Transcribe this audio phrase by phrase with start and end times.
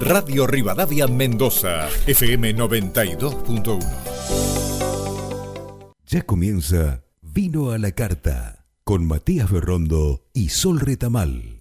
[0.00, 3.78] Radio Rivadavia Mendoza, FM 92.1.
[6.06, 11.60] Ya comienza Vino a la Carta con Matías Berrondo y Sol Retamal.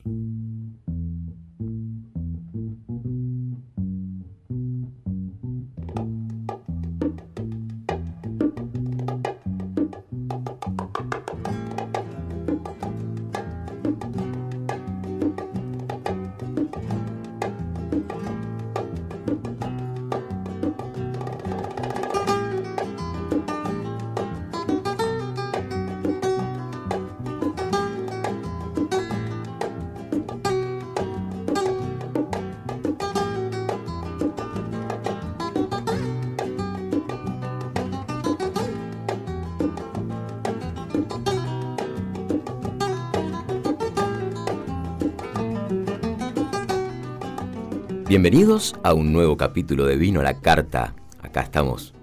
[48.35, 50.93] Bienvenidos a un nuevo capítulo de Vino a la Carta.
[51.21, 51.93] Acá estamos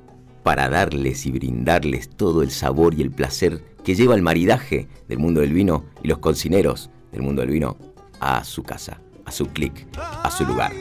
[0.43, 5.19] para darles y brindarles todo el sabor y el placer que lleva el maridaje del
[5.19, 7.77] mundo del vino y los cocineros del mundo del vino
[8.19, 10.73] a su casa, a su clic, a su lugar.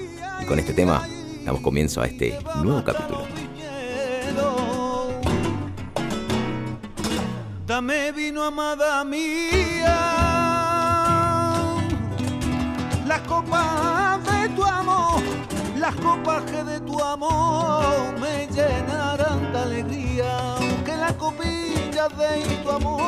[0.41, 1.05] Y con este tema
[1.43, 3.25] damos comienzo a este nuevo capítulo.
[7.67, 9.97] Dame vino, amada mía,
[13.05, 13.21] la
[15.91, 17.83] las copas de tu amor
[18.19, 23.01] me llenarán de alegría, que la copilla de tu amor.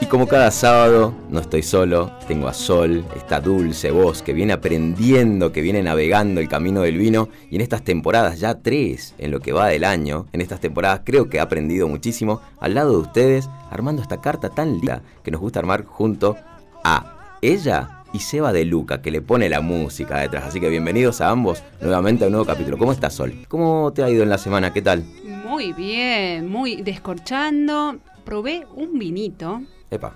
[0.00, 4.52] Y como cada sábado, no estoy solo, tengo a Sol, esta dulce voz que viene
[4.52, 9.30] aprendiendo, que viene navegando el camino del vino y en estas temporadas, ya tres en
[9.30, 12.92] lo que va del año, en estas temporadas creo que ha aprendido muchísimo al lado
[12.92, 16.36] de ustedes, armando esta carta tan linda que nos gusta armar junto
[16.84, 20.44] a ella y Seba de Luca, que le pone la música detrás.
[20.44, 22.78] Así que bienvenidos a ambos nuevamente a un nuevo capítulo.
[22.78, 23.32] ¿Cómo estás, Sol?
[23.48, 24.72] ¿Cómo te ha ido en la semana?
[24.72, 25.04] ¿Qué tal?
[25.46, 27.96] Muy bien, muy descorchando.
[28.24, 29.62] Probé un vinito.
[29.90, 30.14] Epa.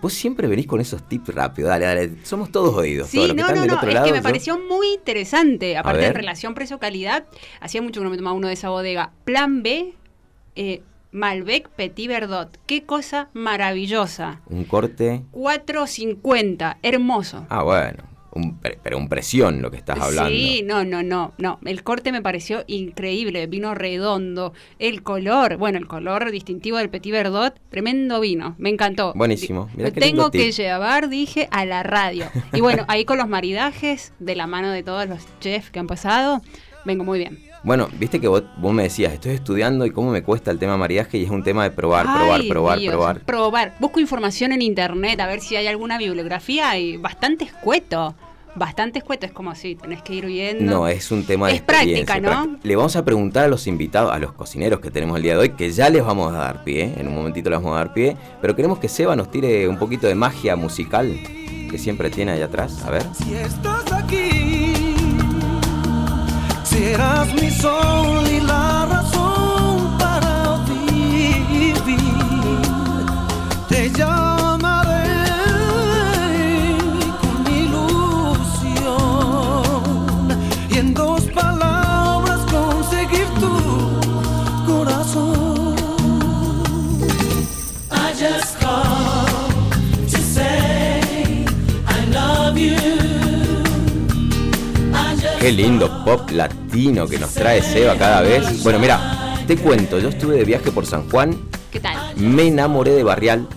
[0.00, 1.68] Vos siempre venís con esos tips rápidos.
[1.68, 2.12] Dale, dale.
[2.24, 3.08] Somos todos oídos.
[3.08, 3.80] Sí, no, no, no.
[3.80, 5.76] es que me pareció muy interesante.
[5.76, 7.26] Aparte de relación precio-calidad,
[7.60, 9.12] hacía mucho que no me tomaba uno de esa bodega.
[9.24, 9.94] Plan B,
[10.56, 10.82] eh,
[11.12, 12.58] Malbec Petit Verdot.
[12.66, 14.40] Qué cosa maravillosa.
[14.46, 15.22] Un corte.
[15.32, 17.46] 4.50, hermoso.
[17.48, 18.04] Ah, bueno.
[18.82, 20.30] pero un presión lo que estás hablando.
[20.30, 21.58] Sí, no, no, no, no.
[21.64, 27.12] El corte me pareció increíble, vino redondo, el color, bueno, el color distintivo del Petit
[27.12, 29.12] Verdot, tremendo vino, me encantó.
[29.14, 29.68] Buenísimo.
[29.76, 32.26] lo tengo que llevar, dije, a la radio.
[32.52, 35.88] Y bueno, ahí con los maridajes, de la mano de todos los chefs que han
[35.88, 36.40] pasado,
[36.84, 37.49] vengo muy bien.
[37.62, 41.18] Bueno, viste que vos, me decías, estoy estudiando y cómo me cuesta el tema maridaje
[41.18, 43.20] y es un tema de probar, probar, probar, probar.
[43.20, 43.74] Probar.
[43.78, 48.14] Busco información en internet a ver si hay alguna bibliografía y bastante escueto.
[48.54, 50.64] Bastante escueto, es como si tenés que ir viendo.
[50.64, 52.58] No, es un tema de Es práctica, ¿no?
[52.62, 55.38] Le vamos a preguntar a los invitados, a los cocineros que tenemos el día de
[55.38, 57.94] hoy, que ya les vamos a dar pie, en un momentito les vamos a dar
[57.94, 61.16] pie, pero queremos que Seba nos tire un poquito de magia musical
[61.70, 62.82] que siempre tiene ahí atrás.
[62.84, 63.04] A ver.
[63.14, 63.89] Si estás
[66.80, 71.76] serás mi sol y la razón para vivir.
[73.68, 74.39] Te llamaré
[95.40, 98.62] Qué lindo pop latino que nos trae Seba cada vez.
[98.62, 101.34] Bueno, mira, te cuento, yo estuve de viaje por San Juan.
[101.70, 102.14] ¿Qué tal?
[102.18, 103.48] Me enamoré de Barrial.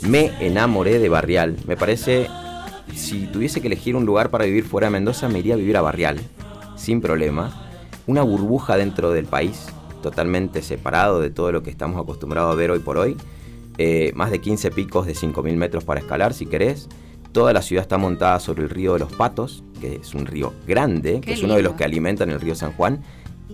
[0.00, 1.58] Me enamoré de Barrial.
[1.66, 2.28] Me parece,
[2.94, 5.76] si tuviese que elegir un lugar para vivir fuera de Mendoza, me iría a vivir
[5.76, 6.18] a Barrial.
[6.76, 7.68] Sin problema.
[8.06, 9.66] Una burbuja dentro del país,
[10.02, 13.18] totalmente separado de todo lo que estamos acostumbrados a ver hoy por hoy.
[13.76, 16.88] Eh, más de 15 picos de 5.000 metros para escalar, si querés.
[17.32, 20.52] Toda la ciudad está montada sobre el río de los Patos, que es un río
[20.66, 23.02] grande, que es uno de los que alimentan el río San Juan,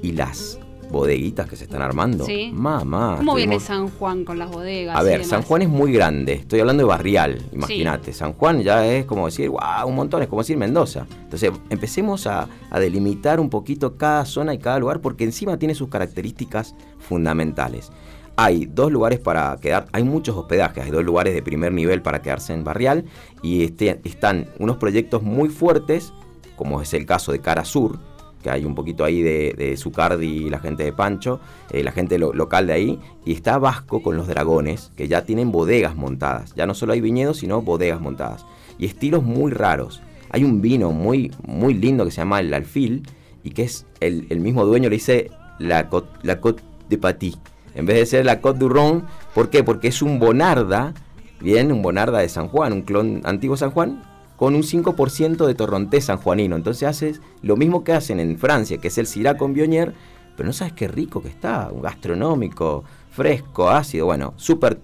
[0.02, 0.58] y las
[0.90, 2.24] bodeguitas que se están armando.
[2.24, 2.50] Sí.
[2.52, 3.16] Mamá.
[3.18, 4.96] ¿Cómo viene San Juan con las bodegas?
[4.96, 6.34] A ver, San Juan es muy grande.
[6.34, 8.12] Estoy hablando de barrial, imagínate.
[8.12, 11.06] San Juan ya es como decir, wow, un montón, es como decir Mendoza.
[11.22, 15.74] Entonces, empecemos a, a, delimitar un poquito cada zona y cada lugar, porque encima tiene
[15.74, 17.90] sus características fundamentales.
[18.36, 22.20] Hay dos lugares para quedar, hay muchos hospedajes, hay dos lugares de primer nivel para
[22.20, 23.04] quedarse en Barrial
[23.42, 26.12] y este, están unos proyectos muy fuertes,
[26.56, 28.00] como es el caso de Cara Sur,
[28.42, 31.40] que hay un poquito ahí de, Zucardi y la gente de Pancho,
[31.70, 35.52] eh, la gente local de ahí, y está Vasco con los dragones, que ya tienen
[35.52, 38.44] bodegas montadas, ya no solo hay viñedos, sino bodegas montadas,
[38.78, 40.02] y estilos muy raros.
[40.30, 43.08] Hay un vino muy, muy lindo que se llama el alfil,
[43.44, 46.40] y que es el, mismo dueño le dice la Côte, la
[46.88, 47.36] de Paty.
[47.74, 49.04] En vez de ser la Côte du Ron,
[49.34, 49.64] ¿por qué?
[49.64, 50.94] Porque es un Bonarda,
[51.40, 54.02] bien, un Bonarda de San Juan, un clon antiguo San Juan,
[54.36, 56.56] con un 5% de torrontés sanjuanino.
[56.56, 59.94] Entonces haces lo mismo que hacen en Francia, que es el Syrah con Bionier,
[60.36, 64.80] pero no sabes qué rico que está, un gastronómico, fresco, ácido, bueno, súper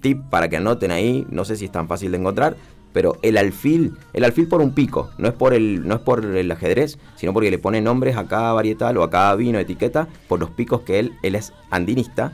[0.00, 2.56] tip para que anoten ahí, no sé si es tan fácil de encontrar,
[2.92, 6.24] pero el alfil, el alfil por un pico, no es por el, no es por
[6.24, 10.08] el ajedrez, sino porque le pone nombres a cada varietal o a cada vino, etiqueta,
[10.28, 12.32] por los picos que él, él es andinista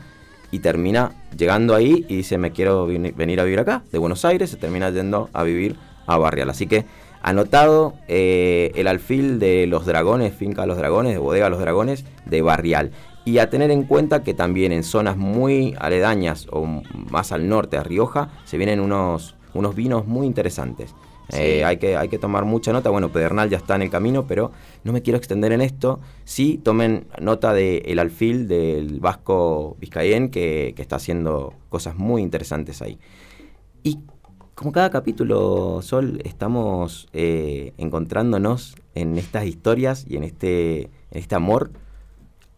[0.51, 4.49] y termina llegando ahí y dice me quiero venir a vivir acá, de Buenos Aires,
[4.49, 5.75] se termina yendo a vivir
[6.05, 6.49] a Barrial.
[6.49, 6.85] Así que
[7.21, 12.41] anotado eh, el alfil de los dragones, finca Los Dragones, de bodega Los Dragones, de
[12.41, 12.91] Barrial.
[13.25, 17.75] Y a tener en cuenta que también en zonas muy aledañas o más al norte,
[17.75, 20.93] a Rioja, se vienen unos, unos vinos muy interesantes.
[21.33, 22.89] Eh, hay, que, hay que tomar mucha nota.
[22.89, 24.51] Bueno, Pedernal ya está en el camino, pero
[24.85, 25.99] no me quiero extender en esto.
[26.23, 32.81] Sí, tomen nota del alfil del Vasco Vizcayen, que, que, está haciendo cosas muy interesantes
[32.81, 32.97] ahí.
[33.83, 33.99] Y
[34.57, 41.35] como cada capítulo, Sol, estamos eh, encontrándonos en estas historias y en este, en este
[41.35, 41.69] amor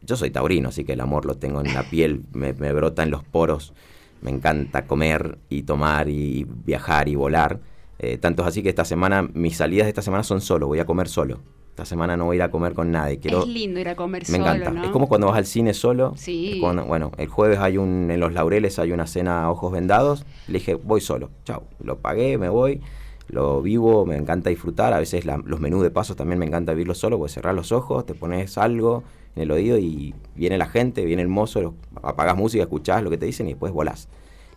[0.02, 3.12] yo soy taurino, así que el amor lo tengo en la piel, me, brota en
[3.12, 3.74] los poros.
[4.21, 7.60] Me encanta comer y tomar y viajar y volar.
[8.00, 10.80] Eh, tanto es así que esta semana, mis salidas de esta semana son solo, voy
[10.80, 11.39] a comer solo.
[11.69, 13.19] Esta semana no voy a ir a comer con nadie.
[13.19, 14.51] Quiero, es lindo ir a comer me solo.
[14.51, 14.83] Me encanta.
[14.86, 16.13] Es como cuando vas al cine solo.
[16.18, 16.60] Sí.
[16.60, 20.25] bueno, el jueves hay un, en Los Laureles hay una cena a ojos vendados.
[20.48, 21.30] Le dije, voy solo.
[21.45, 21.63] Chao.
[21.81, 22.81] Lo pagué, me voy
[23.30, 26.95] lo vivo, me encanta disfrutar, a veces los menús de pasos también me encanta vivirlo
[26.95, 29.04] solo, puedes cerrar los ojos, te pones algo,
[29.36, 33.18] en el oído y viene la gente, viene el mozo, apagas música, escuchás lo que
[33.18, 34.10] te dicen y después volás.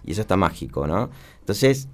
[0.04, 1.10] Y eso está mágico, ¿no?
[1.40, 1.88] Entonces,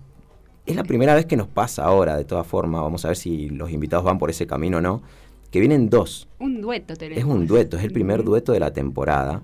[0.67, 3.49] es la primera vez que nos pasa ahora, de todas formas, vamos a ver si
[3.49, 5.03] los invitados van por ese camino o no,
[5.51, 6.29] que vienen dos.
[6.39, 7.19] Un dueto tenemos.
[7.19, 9.43] Es un dueto, es el primer dueto de la temporada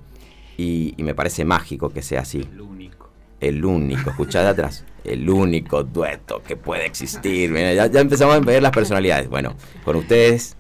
[0.57, 2.47] y, me parece mágico que sea así.
[2.53, 3.09] El único.
[3.41, 7.53] El único, escuchad de atrás, el único dueto que puede existir.
[7.53, 9.29] ya, ya empezamos a ver las personalidades.
[9.29, 9.55] Bueno,
[9.85, 10.57] con ustedes,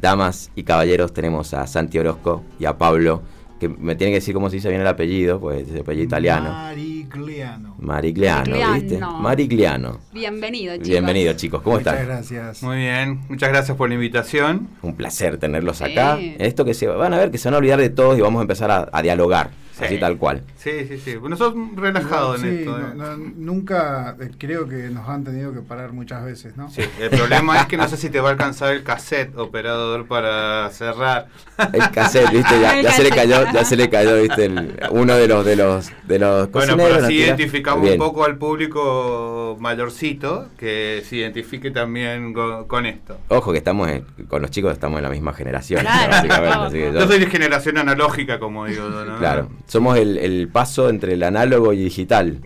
[0.00, 3.22] damas y caballeros, tenemos a Santi Orozco y a Pablo,
[3.60, 6.04] que me tiene que decir cómo se dice bien el apellido, pues es el apellido
[6.04, 6.50] italiano.
[6.50, 7.74] Marigliano.
[7.78, 8.98] Marigliano, ¿viste?
[8.98, 10.00] Marigliano.
[10.12, 10.88] Bienvenido, chicos.
[10.88, 11.62] Bienvenido, chicos.
[11.62, 11.94] ¿Cómo están?
[11.94, 12.62] Muchas gracias.
[12.62, 14.68] Muy bien, muchas gracias por la invitación.
[14.82, 16.18] Un placer tenerlos acá.
[16.38, 18.40] Esto que se van a ver que se van a olvidar de todos y vamos
[18.40, 19.50] a empezar a dialogar.
[19.80, 20.42] Así tal cual.
[20.64, 21.18] Sí, sí, sí.
[21.22, 22.78] Nosotros relajados en esto.
[22.78, 23.32] ¿eh?
[23.36, 26.70] nunca eh, creo que nos han tenido que parar muchas veces, ¿no?
[26.70, 30.06] Sí, el problema es que no sé si te va a alcanzar el cassette operador
[30.06, 31.26] para cerrar.
[31.70, 34.50] El cassette, viste, ya, se le cayó, ya se le cayó, viste,
[34.90, 39.58] uno de los de los de los Bueno, pero así identificamos un poco al público
[39.60, 43.18] mayorcito que se identifique también con, esto.
[43.28, 43.90] Ojo que estamos
[44.28, 45.84] con los chicos estamos en la misma generación.
[45.84, 49.18] Claro, yo, soy de generación analógica, como digo, ¿no?
[49.18, 49.50] Claro.
[49.66, 52.40] Somos el, el paso entre el análogo y digital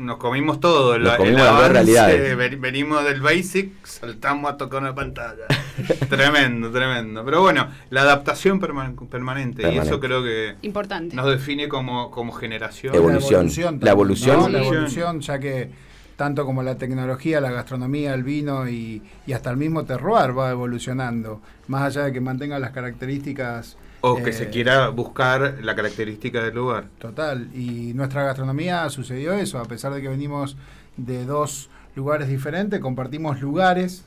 [0.00, 0.98] nos comimos todo.
[0.98, 2.60] Nos comimos las realidades.
[2.60, 5.44] venimos del basic, saltamos a tocar una pantalla.
[6.08, 7.24] tremendo, tremendo.
[7.24, 11.14] Pero bueno, la adaptación permanente, y eso creo que Importante.
[11.14, 12.94] nos define como, como generación.
[12.94, 13.78] Evolución.
[13.80, 14.52] La evolución.
[14.52, 15.70] La evolución, ya que
[16.16, 20.50] tanto como la tecnología, la gastronomía, el vino y, y hasta el mismo terroir va
[20.50, 21.40] evolucionando.
[21.68, 26.42] Más allá de que mantenga las características o que se eh, quiera buscar la característica
[26.42, 26.88] del lugar.
[26.98, 30.56] Total, y nuestra gastronomía sucedió eso, a pesar de que venimos
[30.96, 34.04] de dos lugares diferentes, compartimos lugares,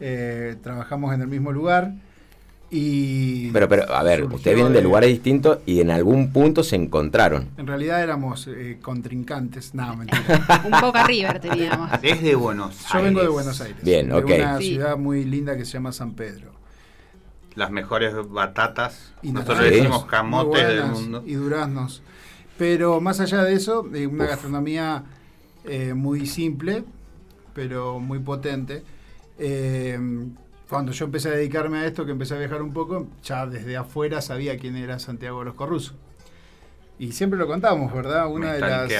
[0.00, 1.92] eh, trabajamos en el mismo lugar.
[2.74, 6.74] Y pero, pero, a ver, ustedes vienen de, lugares distintos y en algún punto se
[6.76, 7.50] encontraron.
[7.58, 10.40] En realidad éramos eh, contrincantes, no, mentira.
[10.64, 11.90] Un poco River teníamos.
[12.00, 12.92] Desde Buenos Aires.
[12.94, 13.84] Yo vengo de Buenos Aires.
[13.84, 16.61] Bien, de una ciudad muy linda que se llama San Pedro
[17.54, 19.12] las mejores batatas.
[19.22, 21.22] Y Nosotros le decimos camotes del mundo.
[21.26, 22.02] Y duraznos.
[22.58, 25.04] Pero más allá de eso, una gastronomía
[25.64, 26.84] eh, muy simple,
[27.54, 28.82] pero muy potente.
[29.38, 29.98] Eh,
[30.68, 33.76] cuando yo empecé a dedicarme a esto, que empecé a viajar un poco, ya desde
[33.76, 35.94] afuera sabía quién era Santiago Los Corruso.
[36.98, 38.26] Y siempre lo contamos, ¿verdad?
[38.28, 38.90] Una de las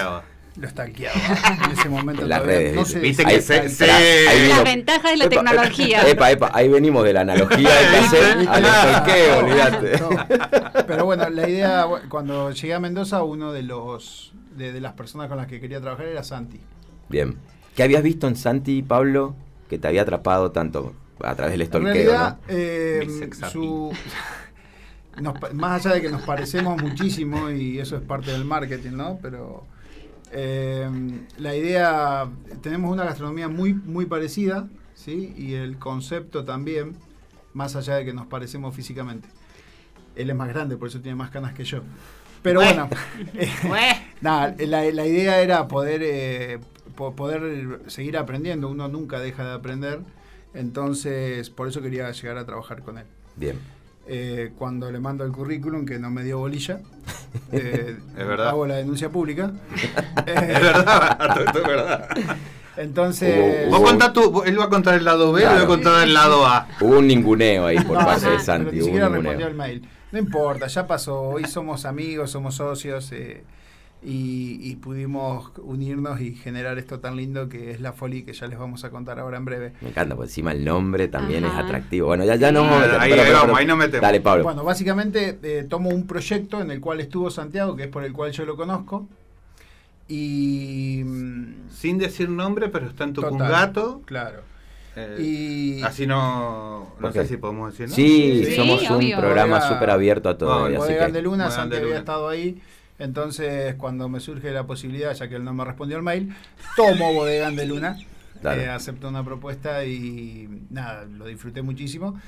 [0.57, 1.17] lo stalkeaba
[1.65, 2.23] en ese momento.
[2.23, 2.95] En las redes.
[2.95, 6.09] No Viste que se, La ventaja de la tecnología.
[6.09, 9.93] Epa, epa, ahí venimos de la analogía de hacer al stalkeo, olvídate.
[10.87, 15.39] Pero bueno, la idea, cuando llegué a Mendoza, uno de los de, las personas con
[15.39, 16.61] las que quería trabajar era Santi.
[17.09, 17.37] Bien.
[17.75, 19.35] ¿Qué habías visto en Santi, Pablo,
[19.71, 22.13] que te había atrapado tanto a través del stalkeo?
[22.13, 22.39] ¿no?
[22.49, 23.93] eh, su,
[25.55, 29.19] más allá de que nos parecemos muchísimo y eso es parte del marketing, ¿no?
[29.23, 29.65] Pero
[30.33, 30.89] eh,
[31.39, 32.29] la idea,
[32.63, 35.35] tenemos una gastronomía muy, muy parecida, ¿sí?
[35.37, 36.97] Y el concepto también.
[37.53, 39.29] más allá de que nos parecemos físicamente.
[40.17, 41.83] Él es más grande, por eso tiene más canas que yo.
[42.43, 42.89] Pero bueno,
[44.21, 46.59] nada, la, la, idea era poder, eh,
[46.97, 48.69] poder seguir aprendiendo.
[48.69, 50.01] Uno nunca deja de aprender.
[50.55, 53.07] Entonces, por eso quería llegar a trabajar con él.
[53.37, 53.59] Bien.
[54.07, 56.81] Eh, cuando le mando el currículum, que no me dio bolilla,
[57.53, 58.49] eh, es verdad.
[58.49, 59.53] hago la denuncia pública.
[60.27, 62.09] es verdad, es verdad.
[62.77, 63.67] Entonces.
[63.67, 63.73] él
[64.61, 66.67] va a contar el lado B y yo voy a contar el lado A.
[66.81, 68.71] Hubo un ninguneo ahí por parte de Santi.
[68.71, 69.89] Pero ni siquiera respondió el mail.
[70.11, 71.21] No importa, ya pasó.
[71.21, 73.13] Hoy somos amigos, somos socios.
[73.13, 73.45] Eh,
[74.05, 78.59] y, pudimos unirnos y generar esto tan lindo que es la Foli que ya les
[78.59, 79.73] vamos a contar ahora en breve.
[79.81, 82.09] Me encanta, porque encima el nombre también es atractivo.
[82.09, 82.63] Bueno, ya, ya no
[82.99, 84.03] ahí, vamos, ahí no metemos.
[84.03, 84.43] Dale, Pablo.
[84.43, 88.13] Bueno, básicamente eh, tomo un proyecto en el cual estuvo Santiago, que es por el
[88.13, 89.07] cual yo lo conozco.
[90.09, 91.03] Y.
[91.05, 94.03] Mm, Sin decir nombre, pero está en tu gato.
[94.05, 94.41] Claro.
[94.97, 95.83] Eh, y...
[95.83, 97.95] Así no, no sé si podemos decirlo.
[97.95, 100.61] Sí, somos un programa súper abierto a todo.
[100.63, 102.61] Bueno, así de Luna, Santiago había estado ahí
[103.03, 106.35] entonces, cuando me surge la posibilidad, ya que él no me respondió el mail,
[106.77, 107.99] tomo Bodegan de Luna,
[108.45, 112.21] eh, acepto una propuesta y nada, lo disfruté muchísimo.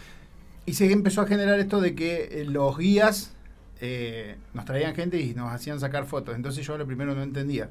[0.66, 3.34] Y se empezó a generar esto de que eh, los guías
[3.80, 6.34] eh, nos traían gente y nos hacían sacar fotos.
[6.34, 7.68] Entonces yo lo primero no entendía.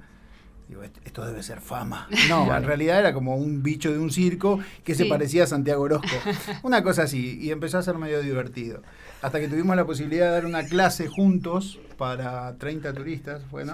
[0.67, 2.08] Digo, esto debe ser fama.
[2.29, 5.84] No, en realidad era como un bicho de un circo que se parecía a Santiago
[5.84, 6.08] Orozco.
[6.63, 7.39] Una cosa así.
[7.41, 8.82] Y empezó a ser medio divertido.
[9.22, 13.74] Hasta que tuvimos la posibilidad de dar una clase juntos para 30 turistas, bueno,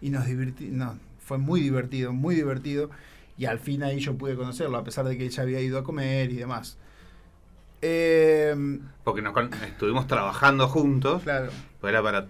[0.00, 2.90] y nos divertimos, fue muy divertido, muy divertido,
[3.36, 5.84] y al fin ahí yo pude conocerlo, a pesar de que ella había ido a
[5.84, 6.78] comer y demás.
[7.82, 9.34] Em, Porque nos,
[9.66, 11.50] estuvimos trabajando juntos, claro.
[11.80, 12.26] pues era para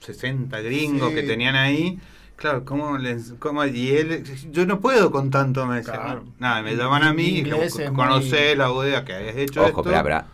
[0.00, 1.98] 60 gringos que tenían ahí.
[2.36, 5.82] Claro, ¿cómo les, cómo, y él, yo no puedo con tanto, me
[6.38, 7.44] Nada, me llaman a mí,
[7.94, 9.62] conocer la bodega que habías hecho.
[9.64, 10.24] Ojo, esto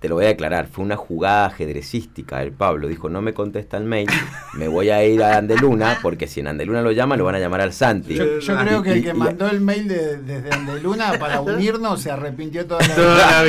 [0.00, 2.86] te lo voy a declarar, fue una jugada ajedrecística del Pablo.
[2.86, 4.08] Dijo, no me contesta el mail,
[4.54, 7.38] me voy a ir a Andeluna, porque si en Andeluna lo llama, lo van a
[7.38, 8.14] llamar al Santi.
[8.14, 12.80] Yo, creo que el que mandó el mail desde Andeluna para unirnos se arrepintió toda
[12.80, 12.96] la vida.
[12.96, 13.42] Toda la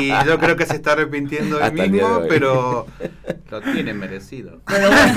[0.00, 2.86] vida, y yo creo que se está arrepintiendo él mismo, pero
[3.50, 4.60] lo tiene merecido.
[4.66, 5.14] Pero bueno,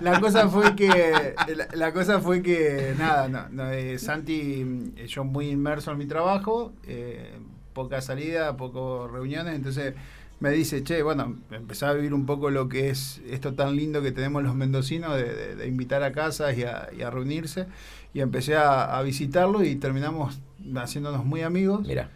[0.00, 1.34] la cosa fue que,
[1.72, 6.72] la, cosa fue que, nada, no, eh, Santi, eh, yo muy inmerso en mi trabajo,
[6.86, 7.38] eh,
[7.74, 9.94] poca salida, pocos reuniones, entonces
[10.40, 14.02] me dice, che, bueno, empecé a vivir un poco lo que es esto tan lindo
[14.02, 17.66] que tenemos los mendocinos de, invitar a casas y a, reunirse,
[18.12, 20.40] y empecé a, visitarlo y terminamos
[20.76, 21.86] haciéndonos muy amigos.
[21.86, 22.10] Mira.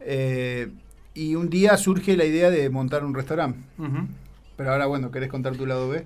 [0.00, 0.70] Eh,
[1.14, 3.58] y un día surge la idea de montar un restaurante.
[4.56, 6.04] Pero ahora, bueno, ¿querés contar tu lado B?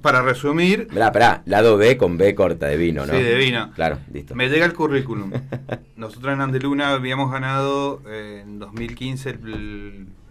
[0.00, 0.82] Para resumir.
[0.82, 3.12] Esperá, esperá, lado B con B corta de vino, ¿no?
[3.12, 3.72] Sí, de vino.
[3.74, 4.34] Claro, listo.
[4.34, 5.32] Me llega el currículum.
[5.96, 9.30] Nosotros en Andeluna habíamos ganado eh, en 2015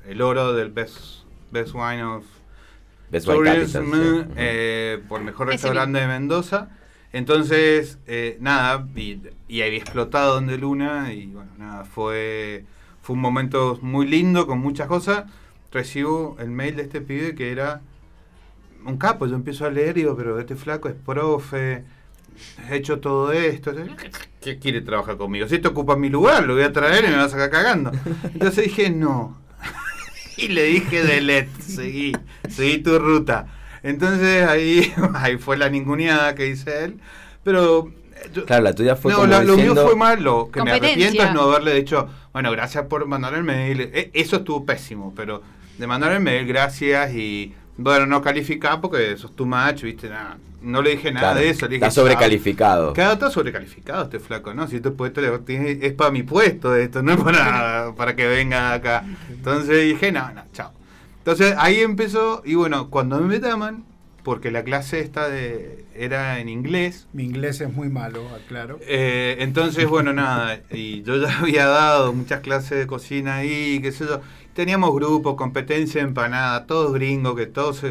[0.07, 2.25] el, oro del Best, Best Wine of
[3.09, 3.93] Best Tourism
[4.35, 6.69] eh, por mejor restaurante de Mendoza.
[7.11, 12.65] Entonces, eh, nada, y, y, había explotado Andeluna y bueno, nada, fue,
[13.03, 15.25] fue un momento muy lindo con muchas cosas.
[15.71, 17.81] Recibo el mail de este pibe que era
[18.85, 21.83] un capo, yo empiezo a leer y digo, pero este flaco es profe,
[22.69, 23.73] he hecho todo esto.
[24.41, 25.47] ¿Qué quiere trabajar conmigo?
[25.47, 27.91] Si esto ocupa mi lugar, lo voy a traer y me va a sacar cagando.
[28.33, 29.37] Entonces dije, no.
[30.37, 32.13] y le dije, delete, seguí,
[32.49, 33.47] seguí tu ruta.
[33.83, 36.99] Entonces ahí, ahí fue la ninguneada que hice él.
[37.43, 37.91] Pero
[38.45, 40.49] claro, la tuya fue no, lo, mío fue malo.
[40.51, 43.81] Que me arrepiento es no haberle dicho, bueno, gracias por mandar el mail.
[43.81, 45.41] E, eso estuvo pésimo, pero
[45.77, 50.09] de mandar el mail, gracias y bueno, no calificaba porque sos tu macho, ¿viste?
[50.61, 51.67] no le dije nada de eso.
[51.67, 52.93] Le está sobrecalificado.
[52.93, 54.67] Claro, está sobrecalificado este flaco, ¿no?
[54.67, 59.03] Si este puesto es para mi puesto esto, no es para, para que venga acá.
[59.29, 60.71] Entonces dije, no, no, chao.
[61.19, 63.85] Entonces ahí empezó, y bueno, cuando me llaman,
[64.23, 67.07] porque la clase esta de, era en inglés.
[67.13, 68.79] Mi inglés es muy malo, claro.
[68.87, 73.91] Eh, entonces, bueno, nada, y yo ya había dado muchas clases de cocina ahí, qué
[73.91, 74.21] sé yo
[74.53, 77.83] teníamos grupos, competencia empanada, todos gringos, que todos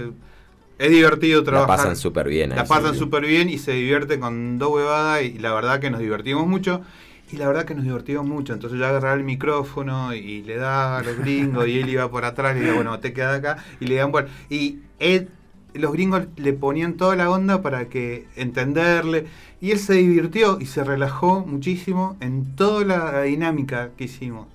[0.78, 1.69] es divertido trabajar.
[1.69, 2.50] La pasan súper bien.
[2.50, 6.00] La pasan súper bien y se divierten con dos huevadas y la verdad que nos
[6.00, 6.83] divertimos mucho.
[7.31, 8.52] Y la verdad que nos divertimos mucho.
[8.52, 12.25] Entonces yo agarraba el micrófono y le daba a los gringos y él iba por
[12.25, 13.64] atrás y le decía, bueno, te quedas acá.
[13.81, 15.28] Y le daban Y él,
[15.73, 19.26] los gringos le ponían toda la onda para que entenderle.
[19.61, 24.49] Y él se divirtió y se relajó muchísimo en toda la dinámica que hicimos.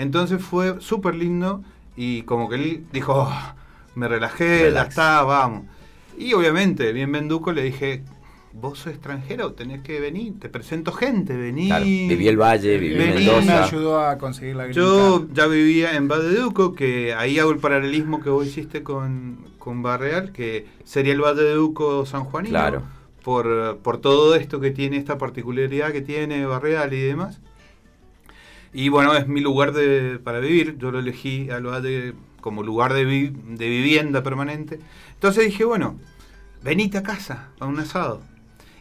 [0.00, 1.62] Entonces fue súper lindo
[1.94, 3.54] y como que él dijo, oh,
[3.94, 5.64] me relajé, ya está, vamos.
[6.16, 8.02] Y obviamente, bien Benduco le dije,
[8.54, 11.70] vos sos extranjero, tenés que venir, te presento gente, vení.
[12.08, 13.40] viví el Valle, viví en Mendoza.
[13.42, 17.50] me ayudó a conseguir la Yo ya vivía en Valle de Duco, que ahí hago
[17.50, 22.24] el paralelismo que vos hiciste con, con Barreal, que sería el Valle de Duco San
[22.24, 22.52] Juanino.
[22.52, 22.82] Claro.
[23.22, 27.38] Por, por todo esto que tiene, esta particularidad que tiene Barreal y demás.
[28.72, 30.76] Y bueno, es mi lugar de, para vivir.
[30.78, 34.78] Yo lo elegí al Valle como lugar de, de vivienda permanente.
[35.14, 35.98] Entonces dije, bueno,
[36.62, 38.22] venite a casa a un asado.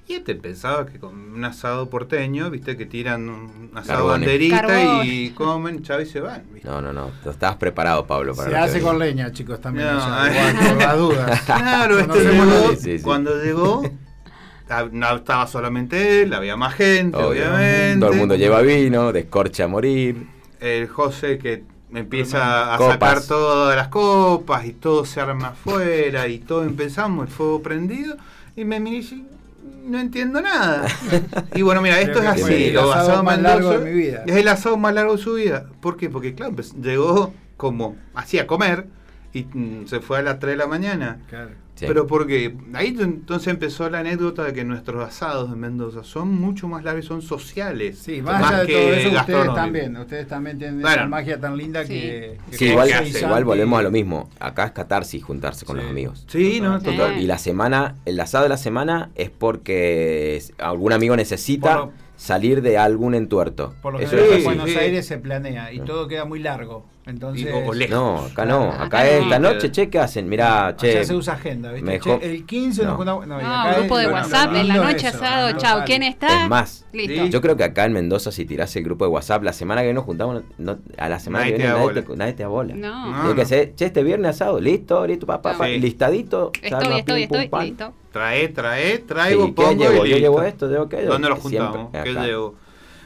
[0.09, 5.29] Y este pensaba que con un asado porteño, viste, que tiran un asado banderita y
[5.29, 6.45] comen, chavo y se van.
[6.63, 7.11] No, no, no.
[7.23, 8.33] Tú estabas preparado, Pablo.
[8.33, 9.85] Para se hace con leña, chicos, también.
[9.85, 11.41] No, por las dudas.
[11.45, 13.83] Claro, este llegó, cuando llegó,
[14.91, 17.99] no estaba solamente él, había más gente, obviamente.
[17.99, 20.27] Todo el mundo lleva vino, descorcha a morir.
[20.59, 26.39] El José que empieza a sacar todas las copas y todo se arma afuera y
[26.39, 28.17] todo empezamos, el fuego prendido.
[28.55, 29.23] Y me dice,
[29.85, 30.87] no entiendo nada.
[31.55, 32.71] y bueno, mira, esto es así.
[32.71, 34.23] lo asado más largo de mi vida.
[34.25, 35.65] Es el asado más largo de su vida.
[35.81, 36.09] ¿Por qué?
[36.09, 38.85] Porque, claro, pues, llegó como hacía comer
[39.33, 41.19] y mm, se fue a las 3 de la mañana.
[41.29, 41.51] Claro.
[41.87, 46.67] Pero porque ahí entonces empezó la anécdota de que nuestros asados en Mendoza son mucho
[46.67, 47.97] más largos y son sociales.
[47.99, 51.85] Sí, más, allá de todo eso, ustedes también, ustedes también tienen esa magia tan linda
[51.85, 54.29] que, Sí, igual, igual volvemos a lo mismo.
[54.39, 56.25] Acá es catarsis juntarse con los amigos.
[56.27, 57.19] Sí, no, total.
[57.19, 62.77] Y la semana, el asado de la semana es porque algún amigo necesita salir de
[62.77, 63.73] algún entuerto.
[63.81, 66.85] Por lo que en Buenos Aires se planea y todo queda muy largo.
[67.05, 67.49] Entonces,
[67.89, 70.29] no, acá no, acá es esta noche, che, ¿qué hacen?
[70.29, 70.93] Mirá, che.
[70.93, 72.19] Ya se usa agenda, ¿viste?
[72.21, 72.89] el 15 no.
[72.89, 73.25] nos juntamos.
[73.25, 76.43] No, no grupo de WhatsApp, en la noche asado, chao, ¿quién está?
[76.43, 77.25] Es más, Listo.
[77.25, 79.91] yo creo que acá en Mendoza, si tirás el grupo de WhatsApp, la semana que
[79.91, 80.43] nos juntamos,
[80.97, 82.75] a la semana que viene nadie te, nadie te abola.
[82.75, 83.21] No.
[83.21, 86.51] Tiene que ser, che, este viernes asado, listo, listo, papá, pa, listadito.
[86.61, 87.93] Estoy, estoy, estoy, listo.
[88.11, 90.05] Trae, trae, traigo, sí, pongo llevo?
[90.05, 91.03] Yo llevo esto, ¿de qué?
[91.03, 91.91] ¿Dónde lo juntamos?
[92.03, 92.55] ¿Qué llevo?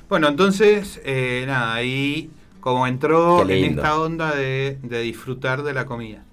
[0.10, 2.29] Bueno, entonces, eh, nada, ahí
[2.63, 6.24] como entró en esta onda de, disfrutar de la comida.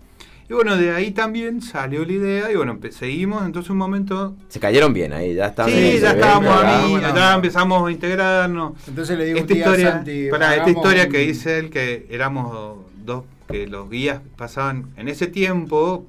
[0.48, 4.36] Y bueno, de ahí también salió la idea y bueno, seguimos, entonces un momento...
[4.48, 5.72] Se cayeron bien ahí, ya estaban...
[5.72, 8.72] Sí, ya estábamos ahí, ya empezamos a integrarnos.
[8.86, 13.66] Entonces le digo esta historia, para esta historia que dice él que éramos dos, que
[13.66, 16.04] los guías pasaban en ese tiempo,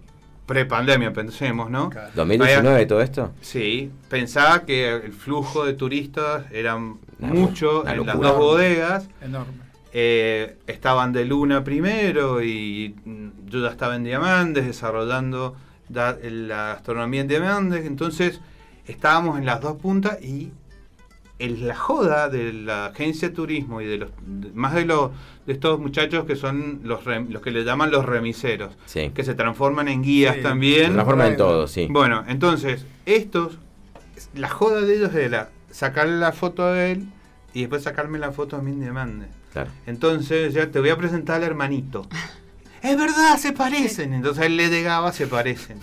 [0.46, 1.90] pre-pandemia, pensemos, ¿no?
[1.90, 3.32] ¿2019 todo esto?
[3.42, 6.78] Sí, pensaba que el flujo de turistas era
[7.20, 9.08] mucho en las dos bodegas.
[9.22, 9.54] Enorme.
[9.94, 12.96] Eh, estaban de Luna primero y
[13.46, 15.56] yo ya estaba en Diamantes desarrollando
[15.90, 16.14] la
[16.74, 18.40] gastronomía en Diamantes, entonces
[18.88, 20.52] estábamos en las dos puntas y
[21.42, 24.12] en la joda de la agencia de turismo y de los
[24.54, 25.12] más de los
[25.46, 29.88] de estos muchachos que son los los que le llaman los remiseros, que se transforman
[29.88, 30.88] en guías también.
[30.88, 31.88] Se transforman en todo, sí.
[31.90, 33.58] Bueno, entonces estos
[34.36, 37.08] la joda de ellos era sacarle la foto a él
[37.54, 39.30] y después sacarme la foto a mí en Diamantes.
[39.86, 42.08] Entonces ya te voy a presentar al hermanito.
[42.82, 44.14] es verdad, se parecen.
[44.14, 45.78] Entonces él le negaba, se parecen.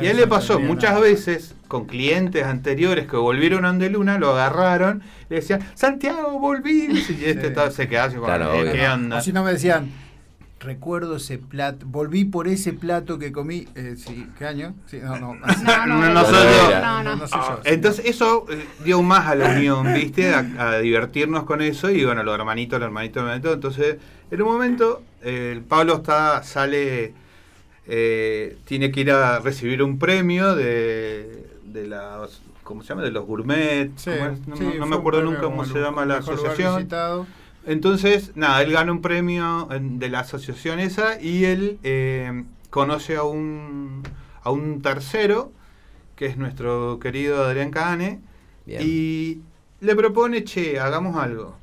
[0.00, 4.30] y a él le pasó muchas veces con clientes anteriores que volvieron a Andeluna, lo
[4.32, 7.04] agarraron, le decían, Santiago, volví.
[7.08, 9.18] Y este se quedaba así con ¿qué onda?
[9.18, 9.90] Así no me decían,
[10.60, 14.74] recuerdo ese plato, volví por ese plato que comí, eh, sí, ¿qué año?
[14.86, 15.34] Sí, no, no,
[15.86, 17.60] no, no, no, soy yo.
[17.64, 20.34] Entonces eso eh, dio más a la unión, ¿viste?
[20.34, 23.54] A, divertirnos con eso y bueno, los hermanitos, los hermanitos, los hermanitos.
[23.54, 23.96] Entonces,
[24.30, 27.14] en un momento, el Pablo está, sale,
[27.86, 33.02] eh, tiene que ir a recibir un premio de, de las, ¿cómo se llama?
[33.02, 34.06] De los gourmets.
[34.46, 36.88] no, me acuerdo nunca cómo se llama la asociación.
[37.66, 43.22] Entonces, nada, él gana un premio de la asociación esa y él eh, conoce a
[43.22, 44.02] un,
[44.42, 45.52] a un tercero,
[46.16, 48.20] que es nuestro querido Adrián Cane,
[48.66, 49.40] y
[49.80, 51.56] le propone, che, hagamos algo.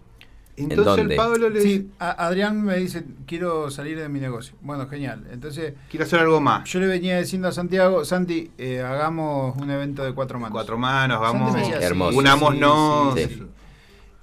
[0.57, 1.85] Entonces el Pablo le dice...
[1.99, 4.55] Adrián me dice, quiero salir de mi negocio.
[4.61, 5.25] Bueno, genial.
[5.31, 5.75] Entonces...
[5.89, 6.67] Quiero hacer algo más.
[6.69, 10.53] Yo le venía diciendo a Santiago, Santi, eh, hagamos un evento de cuatro manos.
[10.53, 12.17] Cuatro manos, vamos, hermoso.
[12.17, 13.15] Unámonos.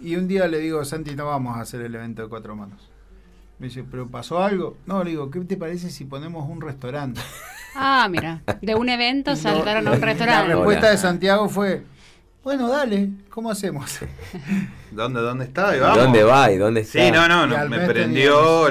[0.01, 2.91] Y un día le digo, Santi, no vamos a hacer el evento de cuatro manos.
[3.59, 4.77] Me dice, ¿pero pasó algo?
[4.87, 7.21] No, le digo, ¿qué te parece si ponemos un restaurante?
[7.77, 10.49] Ah, mira, de un evento saltaron a un restaurante.
[10.49, 11.85] La respuesta de Santiago fue,
[12.45, 14.01] bueno, dale, ¿cómo hacemos?
[14.91, 15.75] ¿Dónde, dónde está?
[15.97, 17.03] ¿Dónde va y dónde está?
[17.03, 18.67] Sí, no, no, no me prendió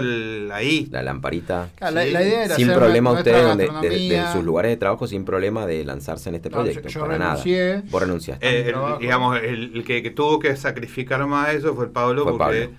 [0.54, 0.88] ahí.
[0.92, 1.70] La lamparita.
[1.80, 6.30] la, idea era sin problema ustedes de, sus lugares de trabajo, sin problema de lanzarse
[6.30, 6.88] en este proyecto.
[6.88, 7.84] yo, para renuncié, nada.
[7.90, 8.70] Vos renunciaste.
[8.70, 12.70] Eh, digamos, el, que, tuvo que sacrificar más eso fue el Pablo, porque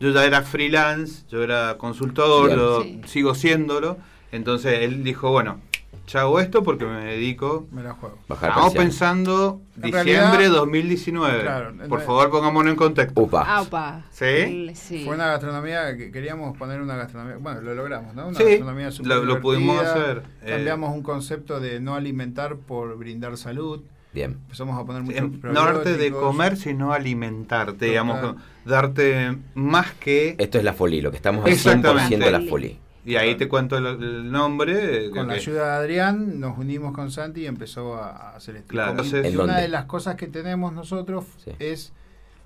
[0.00, 3.98] yo ya era freelance, yo era consultor, yo sigo siéndolo.
[4.32, 5.60] Entonces él dijo, bueno,
[6.08, 7.66] ya hago esto porque me dedico.
[7.70, 8.18] Me la juego.
[8.28, 11.88] Estamos pensando diciembre 2019.
[11.88, 13.20] Por favor, pongámonos en contexto.
[13.20, 14.02] Upa.
[14.10, 14.72] ¿Sí?
[15.04, 17.36] Fue una gastronomía que queríamos poner una gastronomía.
[17.36, 18.28] Bueno, lo logramos, ¿no?
[18.28, 20.22] Una sí, gastronomía lo, lo, pudimos hacer.
[20.42, 20.50] Eh.
[20.50, 23.82] Cambiamos un concepto de no alimentar por brindar salud.
[24.12, 24.38] Bien.
[24.44, 30.34] Empezamos a poner mucho No darte de comer, sino alimentarte, digamos, darte más que...
[30.38, 32.78] Esto es la folie, lo que estamos haciendo 100% la folie.
[33.08, 35.08] Y ahí te cuento el, nombre.
[35.10, 38.68] Con la ayuda de Adrián nos unimos con Santi y empezó a, hacer esto.
[38.68, 41.24] Claro, y una de las cosas que tenemos nosotros
[41.58, 41.94] es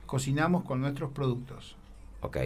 [0.06, 1.74] cocinamos con nuestros productos.
[2.20, 2.36] Ok.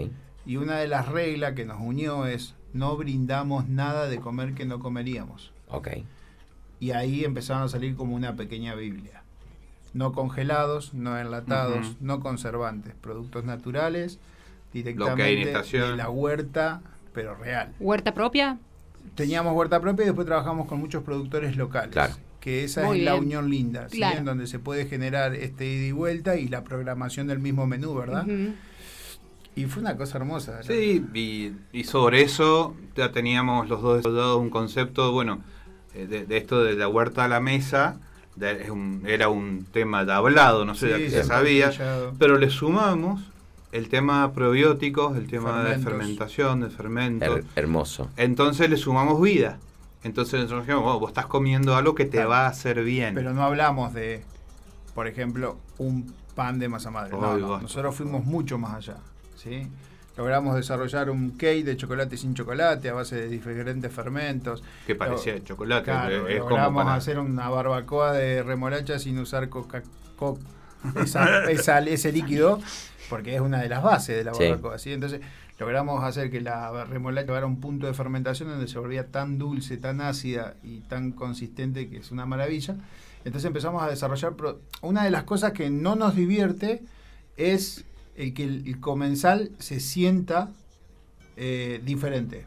[0.46, 4.64] Y una de las reglas que nos unió es no brindamos nada de comer que
[4.64, 5.52] no comeríamos.
[5.68, 5.88] Ok.
[6.80, 9.24] Y ahí empezaron a salir como una pequeña Biblia.
[9.92, 14.18] No congelados, no enlatados, no conservantes, productos naturales,
[14.72, 16.80] directamente de la huerta
[17.16, 17.72] pero real.
[17.80, 18.58] ¿Huerta propia?
[19.14, 21.90] Teníamos huerta propia y después trabajamos con muchos productores locales.
[21.90, 22.12] Claro.
[22.40, 26.36] Que esa es la unión linda, en donde se puede generar este ida y vuelta
[26.36, 28.26] y la programación del mismo menú, ¿verdad?
[29.54, 30.62] Y fue una cosa hermosa.
[30.62, 31.02] Sí,
[31.72, 35.40] y, sobre eso ya teníamos los dos dado un concepto, bueno,
[35.94, 37.98] eh, de, esto de la huerta a la mesa,
[39.06, 41.72] era un tema de hablado, no sé, si se sabía,
[42.18, 43.22] pero le sumamos
[43.72, 47.40] el tema probióticos, el tema de fermentación, de fermentos.
[47.54, 48.10] hermoso.
[48.16, 49.58] Entonces le sumamos vida.
[50.02, 53.14] Entonces nosotros dijimos, vos estás comiendo algo que te va a hacer bien.
[53.14, 54.22] Pero no hablamos de,
[54.94, 57.16] por ejemplo, un pan de masa madre.
[57.16, 58.98] Nosotros fuimos mucho más allá.
[59.36, 59.66] ¿sí?
[60.16, 64.62] Logramos desarrollar un cake de chocolate sin chocolate a base de diferentes fermentos.
[64.86, 65.92] Que parecía chocolate.
[66.38, 69.82] logramos hacer una barbacoa de remolacha sin usar coca,
[70.16, 70.40] coca
[71.88, 72.60] ese líquido
[73.08, 74.76] porque es una de las bases de la barbacoa.
[74.84, 75.20] Entonces
[75.58, 79.38] logramos hacer que la remolacha llegara a un punto de fermentación donde se volvía tan
[79.38, 82.76] dulce, tan ácida y tan consistente que es una maravilla.
[83.24, 84.34] Entonces empezamos a desarrollar...
[84.82, 86.82] Una de las cosas que no nos divierte
[87.36, 87.84] es
[88.16, 90.50] el que el, comensal se sienta
[91.36, 92.44] eh, diferente.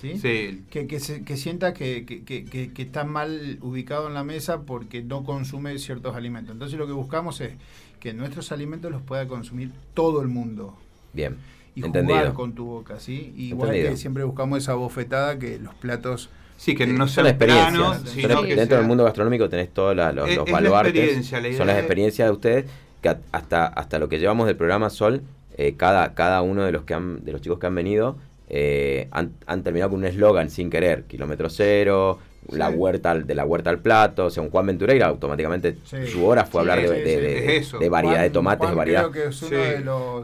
[0.00, 0.18] ¿sí?
[0.20, 5.78] Que, que, que, sienta que, que, está mal ubicado en la mesa porque no consume
[5.78, 6.52] ciertos alimentos.
[6.52, 7.54] Entonces lo que buscamos es
[8.00, 10.74] que nuestros alimentos los pueda consumir todo el mundo.
[11.12, 11.36] Bien.
[11.74, 13.34] Y jugar con tu boca, ¿sí?
[13.36, 18.14] Igual que siempre buscamos esa bofetada que los platos Sí, que no son experiencias.
[18.14, 21.26] dentro del mundo gastronómico tenés todos los, los baluartes.
[21.26, 22.64] son las experiencias de ustedes
[23.02, 25.22] que hasta hasta lo que llevamos del programa Sol,
[25.56, 28.16] eh, cada cada uno de los que han, de los chicos que han venido
[28.48, 32.18] eh, han, han, terminado con un eslogan sin querer, kilómetro cero,
[32.50, 35.78] la huerta de la huerta al plato, o sea, un Juan Ventureira automáticamente
[36.10, 39.10] su hora fue hablar de, de, variedad de tomates, de variedad.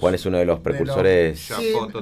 [0.01, 1.53] Juan es uno de los precursores.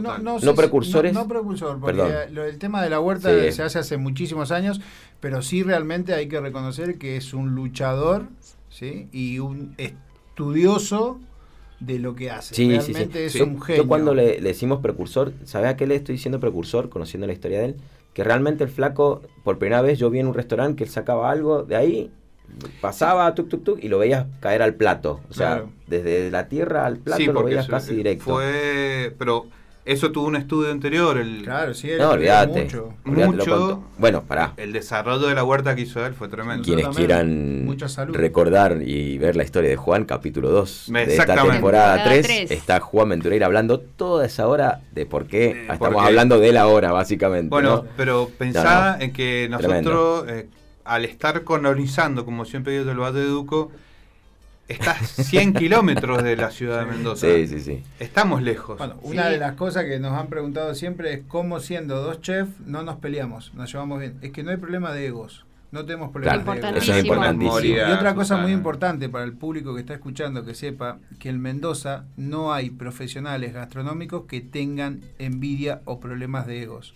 [0.00, 1.12] no, precursores.
[1.12, 2.02] No, precursor, porque
[2.48, 4.80] el tema de la huerta se hace hace muchísimos años,
[5.20, 8.24] pero sí realmente hay que reconocer que es un luchador,
[8.68, 9.08] ¿sí?
[9.12, 11.20] Y un estudioso
[11.78, 12.54] de lo que hace.
[12.54, 13.84] Sí, Realmente es un genio.
[13.84, 16.90] Yo cuando le, le, decimos precursor, ¿sabe a qué le estoy diciendo precursor?
[16.90, 17.76] Conociendo la historia de él
[18.12, 21.30] que realmente el flaco, por primera vez yo vi en un restaurante que él sacaba
[21.30, 22.10] algo de ahí,
[22.80, 25.20] pasaba, tuk, tuk, tuk, y lo veías caer al plato.
[25.30, 28.24] O sea, desde la tierra al plato lo veías casi directo.
[28.24, 29.46] Fue, pero
[29.84, 31.18] eso tuvo un estudio anterior.
[31.18, 32.64] El, claro, sí, no, olvídate.
[32.64, 32.94] Mucho.
[33.04, 34.52] mucho bueno, pará.
[34.56, 36.64] El desarrollo de la huerta que hizo él fue tremendo.
[36.64, 37.66] Quienes quieran
[38.12, 43.08] recordar y ver la historia de Juan, capítulo 2 de esta temporada 3, está Juan
[43.08, 47.48] Ventureira hablando toda esa hora de por qué estamos hablando de la hora, básicamente.
[47.48, 50.48] Bueno, pero pensá en que nosotros, eh,
[50.84, 53.70] al estar colonizando, como siempre digo, el Valle de Duco,
[54.70, 57.26] Estás 100 kilómetros de la ciudad de Mendoza.
[57.26, 57.82] Sí, sí, sí.
[57.98, 58.78] Estamos lejos.
[58.78, 62.52] Bueno, una de las cosas que nos han preguntado siempre es cómo siendo dos chefs
[62.66, 64.18] no nos peleamos, nos llevamos bien.
[64.22, 65.44] Es que no hay problema de egos.
[65.72, 66.82] No tenemos problema de egos.
[66.84, 67.58] Eso es importantísimo.
[67.58, 71.40] Y otra cosa muy importante para el público que está escuchando que sepa que en
[71.40, 76.94] Mendoza no hay profesionales gastronómicos que tengan envidia o problemas de egos.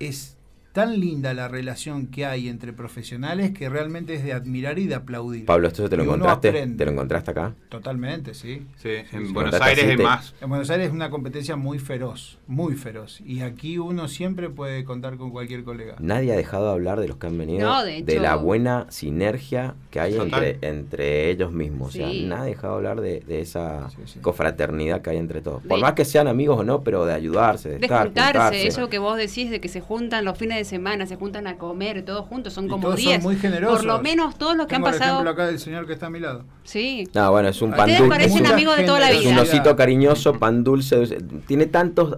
[0.00, 0.38] Es
[0.74, 4.96] tan linda la relación que hay entre profesionales que realmente es de admirar y de
[4.96, 5.46] aplaudir.
[5.46, 6.50] Pablo, ¿esto te lo encontraste?
[6.50, 7.54] ¿Te lo encontraste acá?
[7.68, 8.66] Totalmente, sí.
[8.82, 10.34] Sí, en Buenos Aires es más.
[10.40, 13.20] En Buenos Aires es una competencia muy feroz, muy feroz.
[13.20, 15.94] Y aquí uno siempre puede contar con cualquier colega.
[16.00, 20.00] Nadie ha dejado de hablar de los que han venido, de, la buena sinergia que
[20.00, 21.90] hay entre, entre ellos mismos.
[21.90, 23.90] O sea, nadie ha dejado de hablar de, esa
[24.22, 25.62] cofraternidad que hay entre todos.
[25.62, 28.98] Por más que sean amigos o no, pero de ayudarse, de, de juntarse, eso que
[28.98, 32.04] vos decís de que se juntan los fines de de semana, se juntan a comer
[32.04, 33.16] todos juntos, son como 10.
[33.16, 33.78] Son muy generosos.
[33.78, 35.02] Por lo menos todos los que han pasado.
[35.02, 36.44] El ejemplo acá del señor que está a mi lado.
[36.64, 37.08] Sí.
[37.14, 38.08] No, bueno, es un pan dulce.
[38.08, 39.20] parecen amigos de toda la vida.
[39.20, 41.18] Es un osito cariñoso, pan dulce.
[41.46, 42.16] Tiene tantos,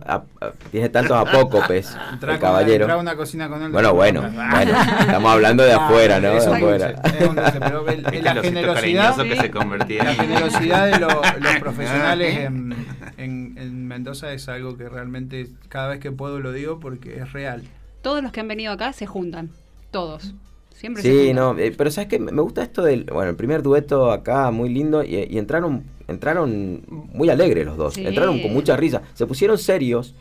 [0.70, 2.98] tiene tantos apócopes, el caballero.
[2.98, 3.72] una cocina con él.
[3.72, 4.78] Bueno, bueno, bueno.
[5.00, 6.30] Estamos hablando de afuera, ¿no?
[6.30, 6.90] De afuera.
[7.04, 7.84] Es un dulce, pero
[8.22, 11.14] la generosidad, que se convertía la generosidad de los
[11.60, 12.74] profesionales en,
[13.16, 17.32] en, en Mendoza es algo que realmente cada vez que puedo lo digo porque es
[17.32, 17.64] real.
[18.06, 19.50] Todos los que han venido acá se juntan,
[19.90, 20.32] todos.
[20.72, 24.12] Siempre sí, no, eh, pero sabes que me gusta esto del, bueno, el primer dueto
[24.12, 29.26] acá muy lindo y, entraron, entraron muy alegres los dos, entraron con mucha risa, se
[29.26, 30.14] pusieron serios,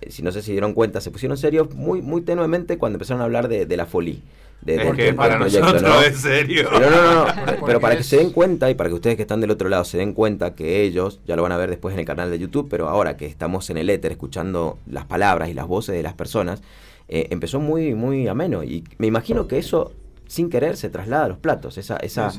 [0.00, 3.20] eh, si no sé si dieron cuenta, se pusieron serios muy, muy tenuemente cuando empezaron
[3.20, 4.22] a hablar de, la folie.
[4.62, 6.00] De, porque para nosotros ¿no?
[6.00, 6.66] es serio.
[6.72, 7.32] Pero no, no, no.
[7.66, 9.84] pero para que se den cuenta y para que ustedes que están del otro lado
[9.84, 12.38] se den cuenta que ellos, ya lo van a ver después en el canal de
[12.38, 16.02] YouTube, pero ahora que estamos en el éter escuchando las palabras y las voces de
[16.02, 16.62] las personas,
[17.08, 18.62] eh, empezó muy, muy ameno.
[18.62, 19.92] Y me imagino que eso,
[20.26, 21.78] sin querer, se traslada a los platos.
[21.78, 22.30] Esa, esa,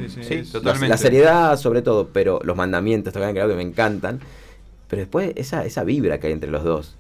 [0.51, 0.87] totalmente.
[0.87, 4.19] La, seriedad, sobre todo, pero los mandamientos que que me encantan.
[4.87, 6.95] Pero después, esa, esa vibra que hay entre los dos.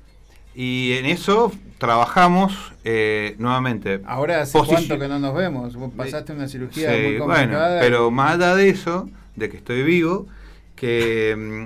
[0.55, 4.01] Y en eso trabajamos eh, nuevamente.
[4.05, 5.75] Ahora hace cuánto que no nos vemos.
[5.75, 7.67] Vos pasaste una cirugía muy complicada.
[7.67, 10.27] Bueno, pero más allá de eso, de que estoy vivo,
[10.75, 11.63] que mm,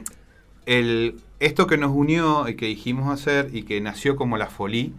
[0.65, 4.91] el, esto que nos unió y que dijimos hacer y que nació como la folie,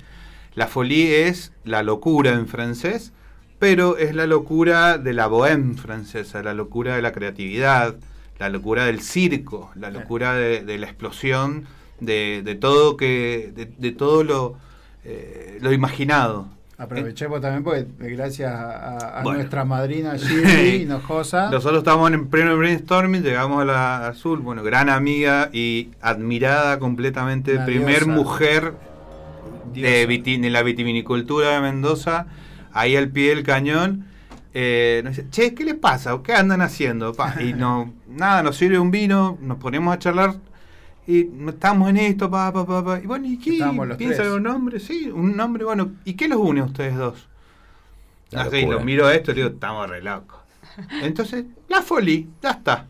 [0.55, 3.12] la folie es la locura en francés,
[3.59, 7.97] pero es la locura de la bohème francesa, la locura de la creatividad,
[8.38, 11.67] la locura del circo, la locura de, la explosión
[12.01, 14.57] de, todo que de, todo lo,
[15.05, 16.49] eh, lo imaginado.
[16.77, 21.51] Aprovechemos también porque gracias a, nuestra madrina Shirley Hinojosa.
[21.51, 27.59] Nosotros estamos en pleno brainstorming, llegamos a la Azul, bueno, gran amiga y admirada completamente,
[27.61, 28.75] primer mujer
[29.75, 32.27] de, la vitivinicultura de Mendoza,
[32.73, 34.07] ahí al pie del cañón.
[34.57, 36.19] Eh, nos dice, che, ¿qué les pasa?
[36.23, 37.15] ¿Qué andan haciendo?
[37.41, 40.37] y no, nada, nos sirve un vino, nos ponemos a charlar
[41.07, 43.59] y estamos en esto, pa, pa, pa, Y bueno, ¿y qué?
[43.99, 44.81] ¿Piensa un nombre?
[44.81, 47.29] Sí, un nombre, bueno, ¿y qué los une a ustedes dos?
[48.35, 50.41] Así, lo miro a esto y digo, estamos re locos.
[51.03, 52.87] Entonces, la folie, ya está.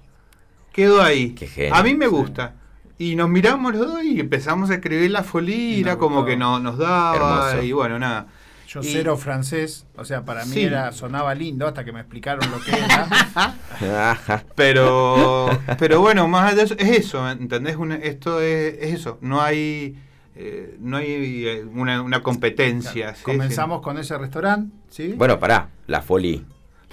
[0.72, 1.34] Quedó ahí.
[1.72, 2.54] a mí me gusta.
[2.98, 6.78] Y nos miramos los dos y empezamos a escribir la folía, como que no, nos
[6.78, 8.26] daba, y bueno, nada.
[8.68, 12.60] Yo cero francés, o sea, para mí era, sonaba lindo hasta que me explicaron lo
[12.60, 14.42] que era.
[14.56, 17.76] pero, pero bueno, más allá de eso, es eso, ¿entendés?
[18.02, 19.96] esto es, eso, no hay...
[20.36, 23.14] Eh, no hay eh, una, competencia.
[23.22, 25.14] comenzamos con ese restaurante, ¿sí?
[25.16, 26.42] Bueno, pará, la folie.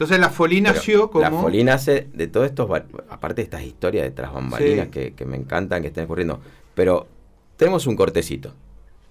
[0.01, 1.21] Entonces la Folí nació como...
[1.21, 2.67] La Folí nace de todo esto,
[3.07, 6.39] aparte de estas historias de tras bambalinas que, me encantan, que están ocurriendo.
[6.73, 7.05] Pero
[7.55, 8.51] tenemos un cortecito.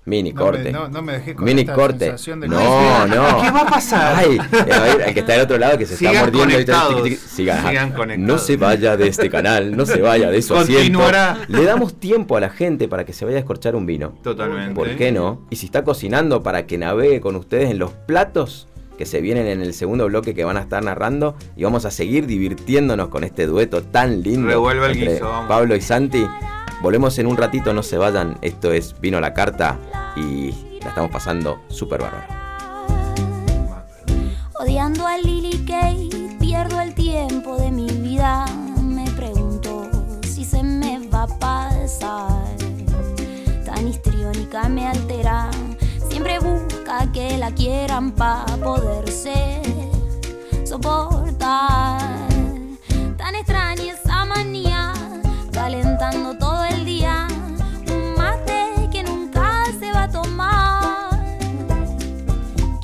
[0.06, 0.72] Mini corte.
[0.72, 2.16] no, no, me dejé con Mini corte.
[2.48, 3.40] no, no.
[3.40, 4.16] ¿Qué va a pasar?
[4.16, 4.38] Ay,
[5.06, 7.06] el que está del otro lado que se está mordiendo.
[7.06, 8.26] y Sigan, Sigan conectados.
[8.26, 11.02] No se vaya de este canal, no se vaya de su asiento.
[11.46, 14.14] Le damos tiempo a la gente para que se vaya a escorchar un vino.
[14.24, 14.74] Totalmente.
[14.74, 15.46] ¿Por qué no?
[15.50, 18.66] Y si está cocinando para que navegue con ustedes en los platos
[19.00, 21.90] que se vienen en el segundo bloque que van a estar narrando y vamos a
[21.90, 26.26] seguir divirtiéndonos con este dueto tan lindo entre Pablo y Santi.
[26.82, 28.36] Volvemos en un ratito, no se vayan.
[28.42, 29.78] Esto es Vino la Carta
[30.16, 32.26] y la estamos pasando súper bárbaro.
[34.60, 38.44] Odiando a Lily Kate, pierdo el tiempo de mi vida.
[38.82, 39.88] Me pregunto
[40.28, 42.54] si se me va a pasar.
[43.64, 45.50] Tan histriónica me altera
[46.10, 46.38] siempre
[46.90, 49.60] busca que la quieran para poderse
[50.64, 52.00] soportar.
[53.16, 54.92] Tan extraña esa manía,
[55.52, 57.28] calentando todo el día,
[57.92, 61.10] un mate que nunca se va a tomar.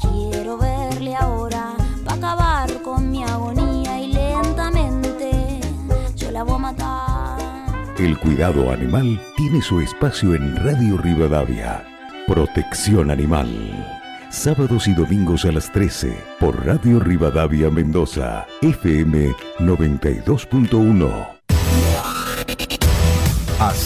[0.00, 5.60] Quiero verle ahora para acabar con mi agonía y lentamente
[6.16, 7.38] yo la voy a matar.
[7.98, 11.82] El cuidado animal tiene su espacio en Radio Rivadavia
[12.26, 13.95] Protección Animal.
[14.36, 21.35] Sábados y domingos a las 13 por Radio Rivadavia Mendoza, FM 92.1.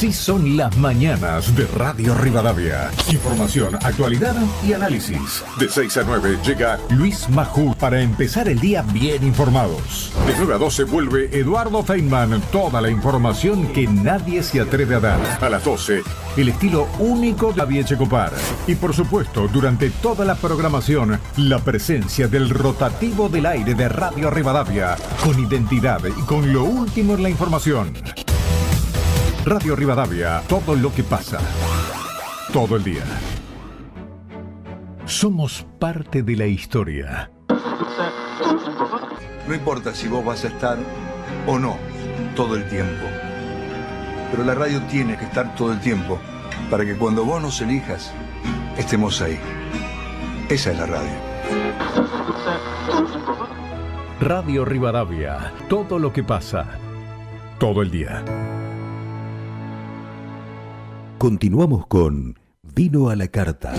[0.00, 2.90] Así son las mañanas de Radio Rivadavia.
[3.12, 4.34] Información, actualidad
[4.66, 5.44] y análisis.
[5.58, 10.10] De 6 a 9 llega Luis Majú para empezar el día bien informados.
[10.26, 12.40] De 9 a 12 vuelve Eduardo Feynman.
[12.50, 15.20] Toda la información que nadie se atreve a dar.
[15.38, 16.02] A las 12,
[16.38, 18.32] el estilo único de Javier Checopar.
[18.66, 24.30] Y por supuesto, durante toda la programación, la presencia del rotativo del aire de Radio
[24.30, 24.96] Rivadavia.
[25.22, 27.92] Con identidad y con lo último en la información.
[29.44, 31.38] Radio Rivadavia, todo lo que pasa.
[32.52, 33.04] Todo el día.
[35.06, 37.30] Somos parte de la historia.
[39.48, 40.78] No importa si vos vas a estar
[41.46, 41.78] o no
[42.36, 43.06] todo el tiempo,
[44.30, 46.18] pero la radio tiene que estar todo el tiempo
[46.70, 48.12] para que cuando vos nos elijas,
[48.76, 49.40] estemos ahí.
[50.50, 51.30] Esa es la radio.
[54.20, 56.66] Radio Rivadavia, todo lo que pasa,
[57.58, 58.22] todo el día.
[61.20, 63.74] Continuamos con Vino a la Carta.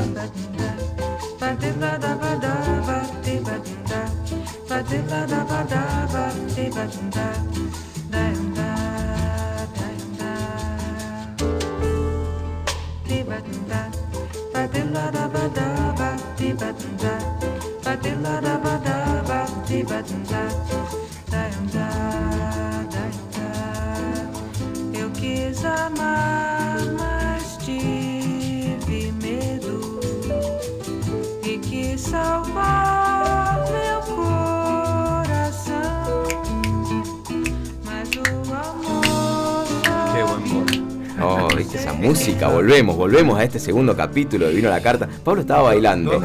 [41.75, 45.07] Esa música, volvemos, volvemos a este segundo capítulo de Vino a la Carta.
[45.23, 46.19] Pablo estaba bailando.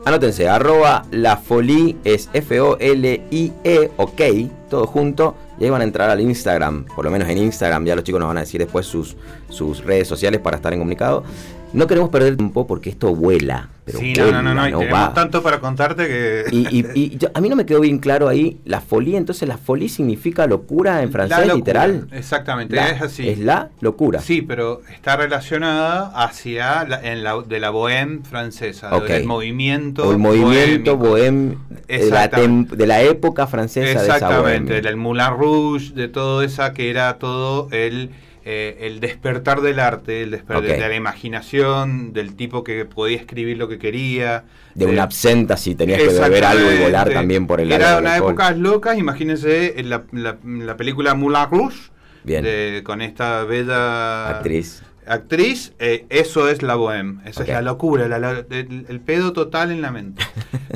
[0.05, 4.21] anótense, arroba la folie es F-O-L-I-E, ok,
[4.69, 7.95] todo junto, y ahí van a entrar al Instagram, por lo menos en Instagram, ya
[7.95, 9.17] los chicos nos van a decir después sus,
[9.49, 11.23] sus redes sociales para estar en comunicado.
[11.73, 13.69] No queremos perder tiempo porque esto vuela.
[13.85, 16.43] Pero sí, no, no, no, no, y tanto para contarte que...
[16.51, 20.45] Y, a mí no me quedó bien claro ahí la folie, entonces la folie significa
[20.45, 22.07] locura en francés, literal.
[22.11, 23.29] Exactamente, es así.
[23.29, 24.19] Es la locura.
[24.19, 30.09] Sí, pero está relacionada hacia la, en la, de la bohème francesa, del movimiento.
[30.09, 34.01] O el movimiento bohème de la, de la, época francesa.
[34.01, 38.09] Exactamente, de del Moulin Rouge, de todo esa que era todo el
[38.49, 43.57] eh, el despertar del arte, el despertar de la imaginación, del tipo que podía escribir
[43.57, 44.45] lo que quería.
[44.73, 48.15] De, una absenta si tenías que beber algo y volar también por el Era una
[48.15, 54.81] época loca, imagínense la, la, película Moulin Rouge, con esta bella actriz.
[55.05, 59.91] Actriz, eh, eso es la bohème, eso es la locura, el, pedo total en la
[59.91, 60.23] mente.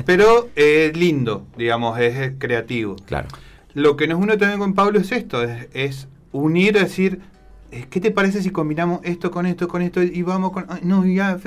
[0.04, 2.96] Pero eh, lindo, digamos, es, creativo.
[3.06, 3.28] Claro.
[3.72, 7.31] Lo que nos une también con Pablo es esto, es, es unir, decir, eh,
[7.90, 10.66] ¿qué te parece si combinamos esto con esto, con esto y vamos con...
[10.82, 11.38] No, ya,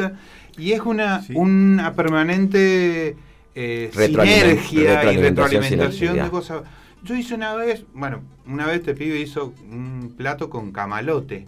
[0.57, 3.15] y es una, una permanente
[3.53, 6.63] eh, sinergia y retroalimentación de cosas.
[7.03, 11.45] Yo hice una vez, bueno, una vez este pibe hizo un plato con camalote.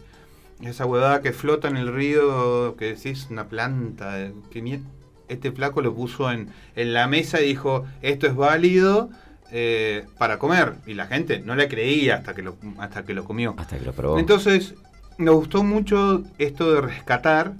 [0.61, 4.31] Esa huevada que flota en el río, que decís una planta.
[4.51, 4.81] Que
[5.27, 9.09] este flaco lo puso en, en la mesa y dijo, esto es válido
[9.51, 10.75] eh, para comer.
[10.85, 13.55] Y la gente no le creía hasta que, lo, hasta que lo comió.
[13.57, 14.19] Hasta que lo probó.
[14.19, 14.75] Entonces,
[15.17, 17.53] me gustó mucho esto de rescatar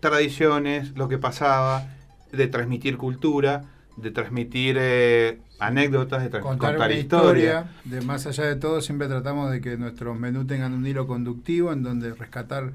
[0.00, 1.86] tradiciones, lo que pasaba,
[2.32, 3.64] de transmitir cultura,
[3.96, 7.70] de transmitir eh, anécdotas, de contar, historia.
[7.84, 11.72] De más allá de todo, siempre tratamos de que nuestros menús tengan un hilo conductivo
[11.72, 12.72] en donde rescatar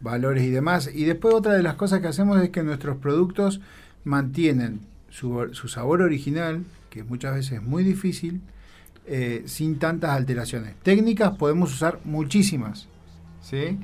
[0.00, 0.90] valores y demás.
[0.92, 3.60] Y después otra de las cosas que hacemos es que nuestros productos
[4.04, 8.42] mantienen su, su sabor original, que muchas veces es muy difícil,
[9.06, 10.74] eh, sin tantas alteraciones.
[10.82, 12.86] Técnicas podemos usar muchísimas,
[13.40, 13.78] ¿sí?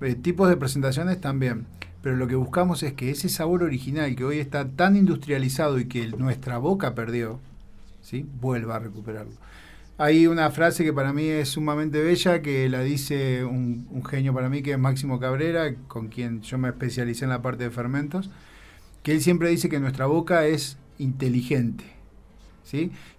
[0.00, 1.66] Eh, tipos de presentaciones también,
[2.02, 5.86] pero lo que buscamos es que ese sabor original que hoy está tan industrializado y
[5.86, 7.40] que nuestra boca perdió,
[8.00, 8.26] ¿sí?
[8.40, 9.32] vuelva a recuperarlo.
[9.98, 14.32] Hay una frase que para mí es sumamente bella, que la dice un, un genio
[14.32, 17.70] para mí, que es Máximo Cabrera, con quien yo me especialicé en la parte de
[17.70, 18.30] fermentos,
[19.02, 21.91] que él siempre dice que nuestra boca es inteligente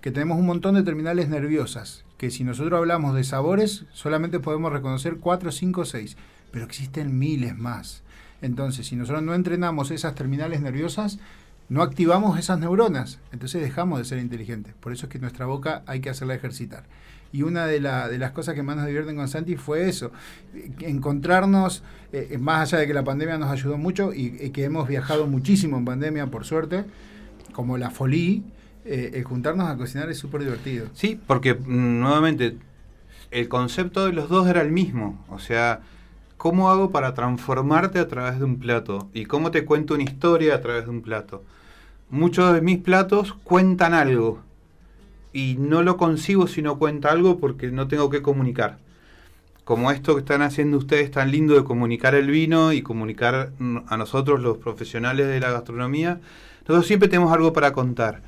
[0.02, 4.72] que tenemos un montón de terminales nerviosas, que si nosotros hablamos de sabores, solamente podemos
[4.72, 6.18] reconocer 4, 5, 6,
[6.52, 8.04] pero existen miles más.
[8.42, 11.20] Entonces, si nosotros no entrenamos esas terminales nerviosas,
[11.70, 14.74] no activamos esas neuronas, entonces dejamos de ser inteligentes.
[14.80, 16.84] Por eso es que nuestra boca hay que hacerla ejercitar.
[17.32, 20.12] y una de, de las cosas que más nos divierten con Santi fue eso,
[20.82, 21.82] encontrarnos,
[22.12, 25.78] eh, más allá de que la pandemia nos ayudó mucho y, que hemos viajado muchísimo
[25.78, 26.86] en pandemia, por suerte,
[27.54, 28.44] como la Folí,
[28.86, 30.88] eh, juntarnos a cocinar es súper divertido.
[30.94, 32.58] Sí, porque mm, nuevamente
[33.32, 35.82] el concepto de los dos era el mismo, o sea,
[36.38, 39.10] ¿cómo hago para transformarte a través de un plato?
[39.14, 41.44] ¿Y cómo te cuento una historia a través de un plato?
[42.10, 44.42] Muchos de mis platos cuentan algo
[45.34, 48.78] y no lo consigo si no cuenta algo porque no tengo que comunicar.
[49.64, 53.52] Como esto que están haciendo ustedes tan lindo de comunicar el vino y comunicar
[53.88, 56.20] a nosotros los profesionales de la gastronomía,
[56.62, 58.22] nosotros siempre tenemos algo para contar.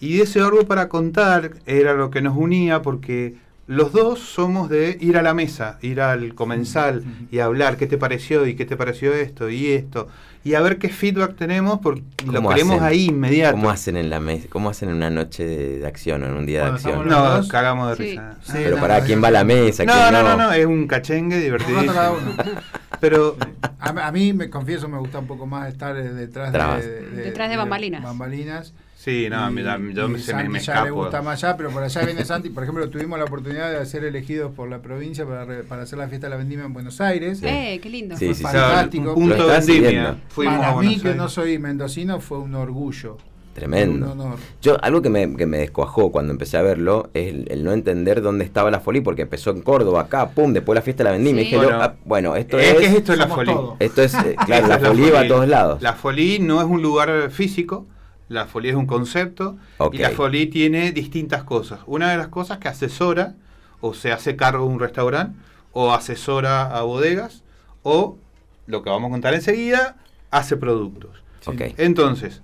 [0.00, 3.36] Y ese algo para contar era lo que nos unía porque
[3.66, 7.98] los dos somos de ir a la mesa, ir al comensal y hablar qué te
[7.98, 10.08] pareció y qué te pareció esto y esto
[10.42, 13.56] y a ver qué feedback tenemos porque lo queremos ahí inmediato.
[13.56, 14.46] ¿Cómo hacen en la mesa?
[14.48, 17.06] ¿Cómo hacen en una noche de, acción o en un día de acción?
[17.06, 18.36] No, cagamos de risa.
[18.52, 22.16] pero para quién va a la mesa, no, no, no, no, es un cachengue divertidísimo.
[23.00, 23.36] pero
[23.78, 28.02] a, mí me confieso me gusta un poco más estar detrás de, detrás de bambalinas.
[28.02, 28.72] bambalinas
[29.02, 29.48] Sí, no,
[29.94, 32.50] yo me, se me, ya le gusta más allá, pero por allá viene Santi.
[32.50, 36.06] Por ejemplo, tuvimos la oportunidad de ser elegidos por la provincia para, para hacer la
[36.06, 37.40] fiesta de la vendimia en Buenos Aires.
[37.42, 38.14] Eh, qué lindo.
[38.18, 39.14] Sí, sí, fantástico.
[39.14, 40.18] un punto de vendimia.
[40.36, 43.16] Para mí, que no soy mendocino, fue un orgullo.
[43.54, 44.04] Tremendo.
[44.04, 44.38] Un honor.
[44.60, 48.20] Yo, algo que me, que me descuajó cuando empecé a verlo es el, no entender
[48.20, 51.12] dónde estaba la folí, porque empezó en Córdoba, acá, pum, después la fiesta de la
[51.12, 51.42] vendimia.
[51.42, 52.74] dije, bueno, ah, bueno, esto es.
[52.74, 53.54] es esto es la folí.
[53.78, 55.80] Esto es, eh, claro, la folí va a todos lados.
[55.80, 57.86] La folí no es un lugar físico
[58.30, 59.58] la Folí es un concepto
[59.92, 61.80] y la Folí tiene distintas cosas.
[61.86, 63.34] Una de las cosas que asesora
[63.80, 65.36] o se hace cargo de un restaurante
[65.72, 67.42] o asesora a bodegas
[67.82, 68.18] o,
[68.68, 69.96] lo que vamos a contar enseguida,
[70.30, 71.10] hace productos.
[71.76, 72.40] Entonces,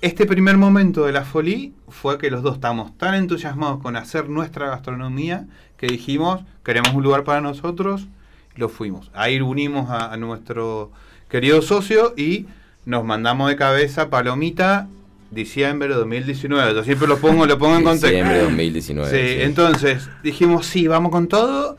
[0.00, 4.28] este primer momento de la Folí fue que los dos estamos tan entusiasmados con hacer
[4.28, 5.48] nuestra gastronomía
[5.78, 8.06] que dijimos, queremos un lugar para nosotros,
[8.54, 9.10] y lo fuimos.
[9.14, 10.92] Ahí unimos a nuestro
[11.28, 12.46] querido socio y
[12.84, 14.88] nos mandamos de cabeza Palomita
[15.30, 16.74] diciembre de 2019.
[16.74, 18.08] Yo siempre lo pongo, lo pongo en contexto.
[18.08, 19.10] Diciembre de 2019.
[19.10, 21.76] Sí, entonces dijimos, sí, vamos con todo.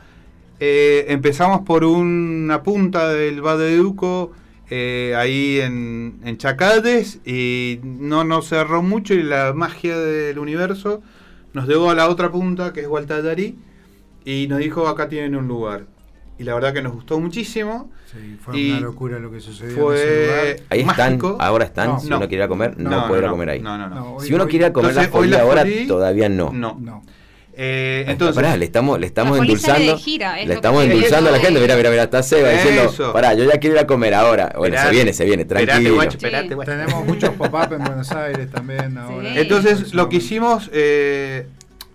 [0.60, 4.32] Eh, empezamos por una punta del Valle de Duco,
[4.70, 11.02] eh, ahí en, en, Chacades, y no nos cerró mucho y la magia del universo
[11.52, 13.56] nos llevó a la otra punta, que es Gualtallarí,
[14.24, 15.86] y nos dijo, acá tienen un lugar
[16.38, 17.90] y la verdad que nos gustó muchísimo.
[18.06, 19.76] Sí, fue una locura lo que sucedió.
[19.76, 22.00] Fue ahí están, ahora están.
[22.00, 23.64] si uno quiere ir a comer, no, puede ir a comer ahí.
[24.20, 26.52] si uno quiere ir a comer la folía ahora, todavía no.
[26.52, 27.02] No.
[27.56, 29.96] Eh, entonces, pará, le estamos, le estamos endulzando.
[30.06, 31.60] le estamos endulzando a la gente.
[31.60, 34.52] Mira, mira, mira, está Seba diciendo, pará, yo ya quiero ir a comer ahora.
[34.56, 35.98] Bueno, se viene, se viene, tranquilo.
[36.64, 39.40] Tenemos muchos pop-up en Buenos Aires también ahora.
[39.40, 41.46] Entonces, lo que hicimos eh,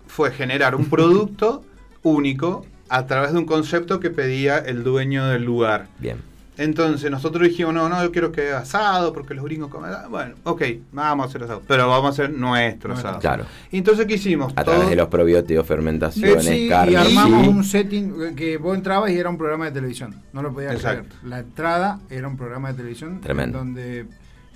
[0.06, 1.62] fue generar un producto
[2.02, 5.86] único a través de un concepto que pedía el dueño del lugar.
[6.00, 6.18] Bien.
[6.58, 9.92] Entonces nosotros dijimos, no, no, yo quiero que asado, porque los gringos comen.
[10.10, 10.62] Bueno, ok,
[10.92, 11.62] vamos a hacer asado.
[11.66, 13.20] Pero vamos a hacer nuestro asado.
[13.20, 13.46] Claro.
[13.70, 14.52] Y entonces, ¿qué hicimos?
[14.56, 19.16] A través de los probióticos, fermentaciones, sí, Y armamos un setting que vos entrabas y
[19.16, 20.16] era un programa de televisión.
[20.32, 21.04] No lo podías creer.
[21.24, 23.20] La entrada era un programa de televisión.
[23.20, 23.58] Tremendo.
[23.58, 24.06] Donde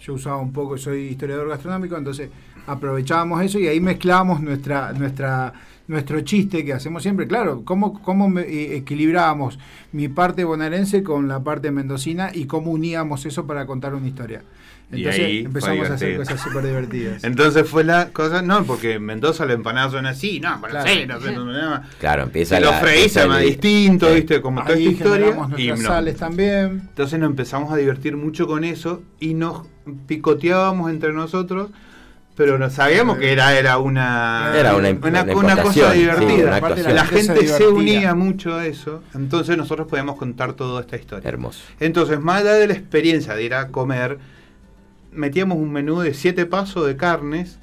[0.03, 2.29] yo usaba un poco, soy historiador gastronómico, entonces
[2.67, 5.55] aprovechábamos eso y ahí mezclábamos nuestra, nuestra
[5.87, 9.59] nuestro chiste que hacemos siempre, claro, cómo, cómo eh, equilibrábamos
[9.93, 14.43] mi parte bonaerense con la parte mendocina y cómo uníamos eso para contar una historia.
[14.91, 17.25] Entonces empezamos a hacer cosas súper divertidas.
[17.25, 21.07] Entonces fue la cosa, no, porque en Mendoza la empanada suena así, no, claro, sí,
[21.07, 24.41] no, no, claro, empieza Lo freí se llama distinto, ¿viste?
[24.41, 25.35] Como toda esta historia.
[25.57, 26.83] Y sales también.
[26.89, 29.67] Entonces nos empezamos a divertir mucho con eso y nos
[30.07, 31.71] picoteábamos entre nosotros
[32.37, 36.61] pero no sabíamos que era, era una, era una, una, cosa divertida.
[36.61, 41.29] la gente se unía mucho a eso, entonces nosotros podíamos contar toda esta historia.
[41.29, 41.61] Hermoso.
[41.79, 44.19] Entonces, más allá de la experiencia de ir a comer,
[45.13, 47.59] metíamos un menú de siete pasos de carnes.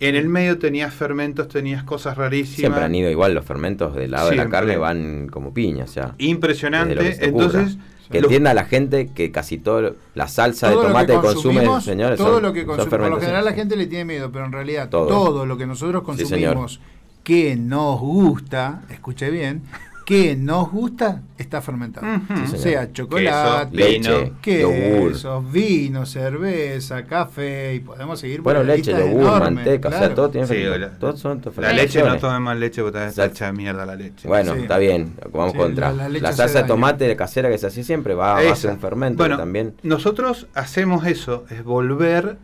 [0.00, 2.56] En el medio tenías fermentos, tenías cosas rarísimas.
[2.56, 5.88] Siempre han ido igual, los fermentos del lado de la carne van como piña, o
[5.88, 6.14] sea.
[6.18, 7.24] Impresionante.
[7.24, 7.78] Entonces,
[8.10, 12.40] que entienda la gente que casi todo la salsa de tomate que consume señores todo
[12.40, 15.46] lo que consume por lo general la gente le tiene miedo pero en realidad todo,
[15.46, 16.80] lo que nosotros consumimos
[17.22, 19.62] que nos gusta escuche bien
[20.08, 22.06] que nos gusta está fermentado.
[22.46, 29.92] sea chocolate, leche, queso, vino, cerveza, café y podemos seguir Bueno, leche, yogur, manteca, o
[29.92, 30.64] sea, todo tiene sí,
[30.98, 34.26] todos son La leche no tome más leche porque está hecha de mierda la leche.
[34.26, 35.92] Bueno, está bien, vamos contra.
[35.92, 39.36] La, salsa de tomate casera que se hace siempre va a ser un fermento bueno,
[39.36, 39.74] también.
[39.82, 42.38] Nosotros hacemos eso, es volver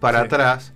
[0.00, 0.72] para atrás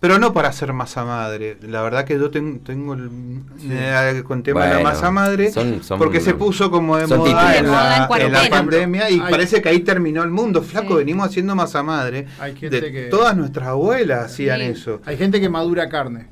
[0.00, 1.58] pero no para hacer masa madre.
[1.60, 5.52] La verdad que yo tengo, el, con tema de la masa madre,
[5.98, 10.30] porque se puso como de moda en la, pandemia y parece que ahí terminó el
[10.30, 10.62] mundo.
[10.62, 12.26] Flaco, venimos haciendo masa madre.
[12.40, 13.02] Hay gente que...
[13.10, 15.02] Todas nuestras abuelas hacían eso.
[15.04, 16.28] Hay gente que madura carne.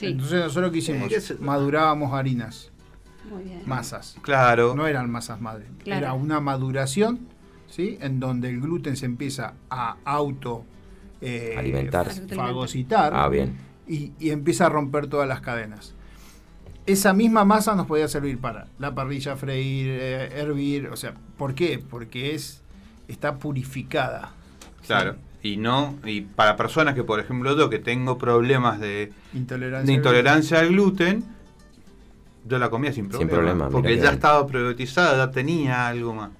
[0.00, 1.12] Entonces nosotros qué hicimos?
[1.38, 2.72] Madurábamos harinas.
[3.64, 4.16] Masas.
[4.22, 4.74] Claro.
[4.74, 5.66] No eran masas madre.
[5.84, 7.20] Era una maduración,
[7.68, 7.98] ¿sí?
[8.00, 10.64] En donde el gluten se empieza a auto
[11.22, 13.56] eh, alimentar, fagocitar ah, bien.
[13.86, 15.94] Y, empieza a romper todas las cadenas.
[16.86, 21.54] Esa misma masa nos podía servir para la parrilla, freír, eh, hervir, o sea, ¿por
[21.54, 21.78] qué?
[21.78, 22.62] Porque es
[23.06, 24.32] está purificada.
[24.86, 25.16] Claro.
[25.42, 30.60] Y no, y para personas que, por ejemplo, yo que tengo problemas de intolerancia, intolerancia
[30.60, 31.24] al gluten,
[32.46, 33.68] yo la comía sin problema.
[33.68, 36.30] porque ya estaba prebiotizada, ya tenía algo más.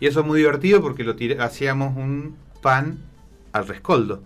[0.00, 2.98] Y eso es muy divertido porque lo hacíamos un pan
[3.56, 4.22] al rescoldo.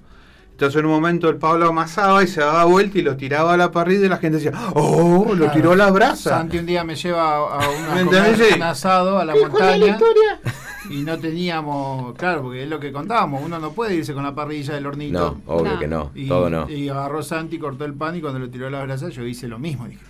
[0.60, 3.56] Entonces en un momento el Pablo amasaba y se daba vuelta y lo tiraba a
[3.56, 5.32] la parrilla y la gente decía, ¡oh!
[5.34, 6.36] Lo tiró a la brasa.
[6.36, 9.98] Santi un día me lleva a, un asado a la montaña.
[10.90, 14.34] y no teníamos, claro, porque es lo que contábamos, uno no puede irse con la
[14.34, 15.40] parrilla del hornito.
[15.46, 16.68] No, obvio que no, todo no.
[16.68, 19.48] Y agarró Santi, cortó el pan y cuando lo tiró a la brasa yo hice
[19.48, 19.86] lo mismo.
[19.86, 20.04] Dije,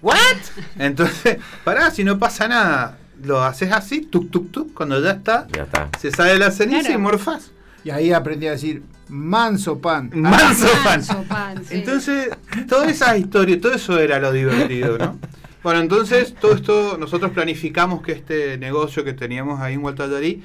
[0.00, 0.16] ¿what?
[0.78, 5.46] Entonces, pará, si no pasa nada, lo haces así, tuk, tuk, tuk, cuando ya está,
[5.48, 5.90] ya está.
[6.00, 7.50] se sale la ceniza y morfás.
[7.88, 10.10] Y ahí aprendí a decir manso pan.
[10.14, 11.62] Manso, pan.
[11.70, 12.28] Entonces,
[12.68, 15.18] toda esa historia, todo eso era lo divertido, ¿no?
[15.62, 20.42] Bueno, entonces todo esto, nosotros planificamos que este negocio que teníamos ahí en Hualtallarí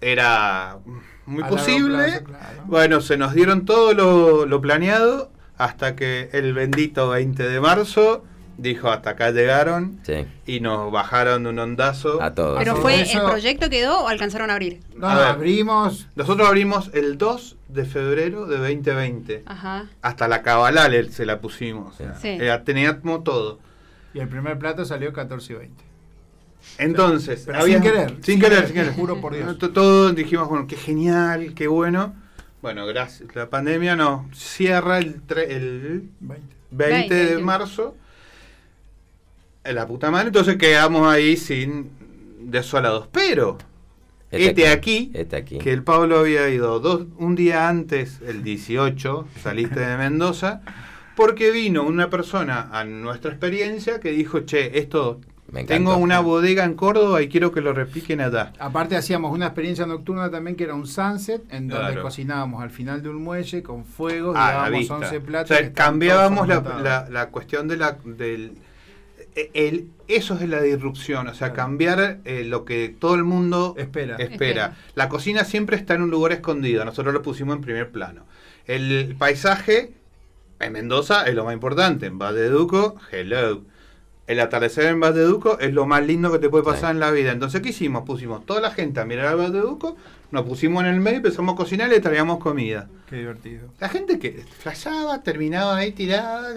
[0.00, 0.78] era
[1.26, 2.24] muy posible.
[2.64, 8.24] Bueno, se nos dieron todo lo, lo planeado hasta que el bendito 20 de marzo
[8.58, 10.00] dijo hasta acá llegaron
[10.46, 12.22] y nos bajaron de un ondazo.
[12.22, 12.58] A todos.
[12.58, 14.80] ¿Pero fue el proyecto quedó o alcanzaron a abrir?
[14.94, 16.08] No, abrimos.
[16.14, 19.44] Nosotros abrimos el 2 de febrero de 2020.
[20.02, 21.96] Hasta la cabalal se la pusimos.
[22.64, 23.58] teníamos todo.
[24.14, 25.84] Y el primer plato salió 14 y 20.
[26.78, 28.14] Entonces, sin querer.
[28.22, 28.94] Sin, querer, sin querer.
[28.94, 29.58] Juro por Dios.
[29.58, 32.14] Todos dijimos, bueno, qué genial, qué bueno.
[32.62, 33.34] Bueno, gracias.
[33.34, 36.08] La pandemia nos cierra el, el
[36.70, 37.94] 20 de marzo
[39.72, 41.90] la puta madre, entonces quedamos ahí sin
[42.40, 43.08] desolados.
[43.12, 43.58] Pero
[44.30, 48.42] este, este aquí, este aquí, que el Pablo había ido dos, un día antes, el
[48.42, 50.62] 18, saliste de Mendoza,
[51.14, 55.20] porque vino una persona a nuestra experiencia que dijo, che, esto
[55.66, 58.52] tengo una bodega en Córdoba y quiero que lo repliquen allá.
[58.58, 63.02] Aparte hacíamos una experiencia nocturna también que era un sunset en donde cocinábamos al final
[63.02, 65.56] de un muelle con fuego, ah, y 11 platos.
[65.72, 68.52] cambiábamos la, la, cuestión de la, del
[69.36, 74.16] el, eso es la disrupción, o sea, cambiar eh, lo que todo el mundo espera.
[74.16, 74.76] espera.
[74.94, 78.24] La cocina siempre está en un lugar escondido, nosotros lo pusimos en primer plano.
[78.66, 79.92] El paisaje
[80.58, 83.62] en Mendoza es lo más importante, en Valle de Duco, hello.
[84.26, 87.30] El atardecer en Duco es lo más lindo que te puede pasar en la vida.
[87.30, 88.02] Entonces, ¿qué hicimos?
[88.04, 89.96] Pusimos toda la gente a mirar al Duco,
[90.32, 92.88] nos pusimos en el medio, empezamos a cocinar y le traíamos comida.
[93.08, 93.68] Qué divertido.
[93.78, 96.52] La gente que flashaba, terminaba ahí tirada,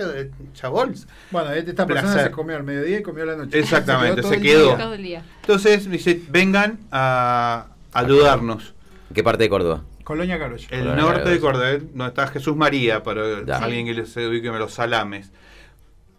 [0.54, 1.08] chabols.
[1.30, 3.60] Bueno, esta persona se comió al mediodía y comió a la noche.
[3.60, 4.76] Exactamente, se quedó.
[5.42, 8.74] Entonces dice, vengan a ayudarnos.
[9.14, 9.84] ¿Qué parte de Córdoba?
[10.04, 10.68] Colonia Carollo.
[10.72, 13.22] El norte de Córdoba, donde está Jesús María, para
[13.58, 15.32] alguien que se ubique los salames.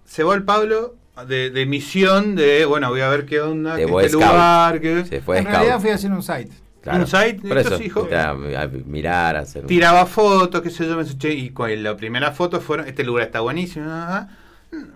[0.05, 0.95] Se va el Pablo
[1.27, 4.81] de, misión de, bueno, voy a ver qué onda, qué este lugar.
[4.81, 5.05] Que...
[5.05, 6.51] Se fue en realidad fui a hacer un site.
[6.87, 7.79] Un site, Por eso,
[8.17, 9.67] a mirar, hacer...
[9.67, 13.41] Tiraba fotos, qué sé yo, me y con la primera foto fueron, este lugar está
[13.41, 13.87] buenísimo,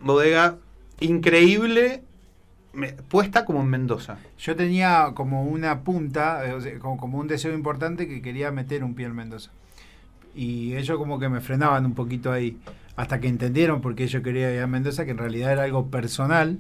[0.00, 0.56] bodega
[1.00, 2.02] increíble,
[3.08, 4.16] puesta como en Mendoza.
[4.38, 9.06] Yo tenía como una punta, eh, como, un deseo importante que quería meter un pie
[9.06, 9.50] en Mendoza.
[10.34, 12.56] Y ellos como que me frenaban un poquito ahí,
[12.96, 15.86] hasta que entendieron por qué yo quería ir a Mendoza, que en realidad era algo
[15.86, 16.58] personal.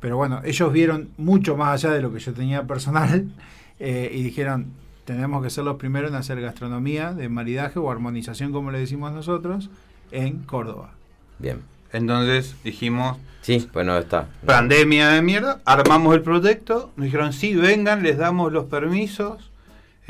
[0.00, 3.28] Pero bueno, ellos vieron mucho más allá de lo que yo tenía personal
[3.78, 4.72] eh, y dijeron,
[5.04, 9.12] tenemos que ser los primeros en hacer gastronomía de maridaje o armonización, como le decimos
[9.12, 9.70] nosotros,
[10.10, 10.90] en Córdoba.
[11.38, 11.60] Bien.
[11.92, 14.28] Entonces dijimos, sí, bueno, está.
[14.44, 19.50] Pandemia de mierda, armamos el proyecto, nos dijeron, sí, vengan, les damos los permisos.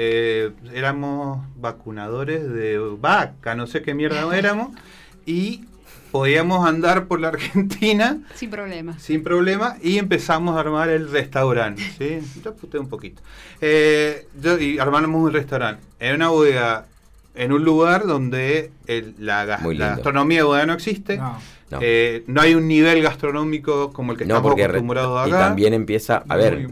[0.01, 4.71] Eh, éramos vacunadores de vaca, no sé qué mierda éramos.
[5.29, 5.66] Y
[6.11, 8.18] podíamos andar por la Argentina.
[8.35, 8.99] Sin problema.
[8.99, 9.76] Sin problema.
[9.83, 11.83] Y empezamos a armar el restaurante.
[11.99, 12.20] ¿sí?
[12.45, 13.20] Yo puté un poquito.
[13.61, 14.26] Eh,
[14.59, 15.83] y armamos un restaurante.
[16.01, 16.87] En una bodega,
[17.35, 18.70] en un lugar donde
[19.18, 21.18] la, gastronomía de bodega no existe.
[21.18, 21.39] No.
[21.83, 22.41] Eh, no.
[22.41, 25.29] hay un nivel gastronómico como el que estamos acostumbrados acá.
[25.29, 26.70] Y también empieza, a ver,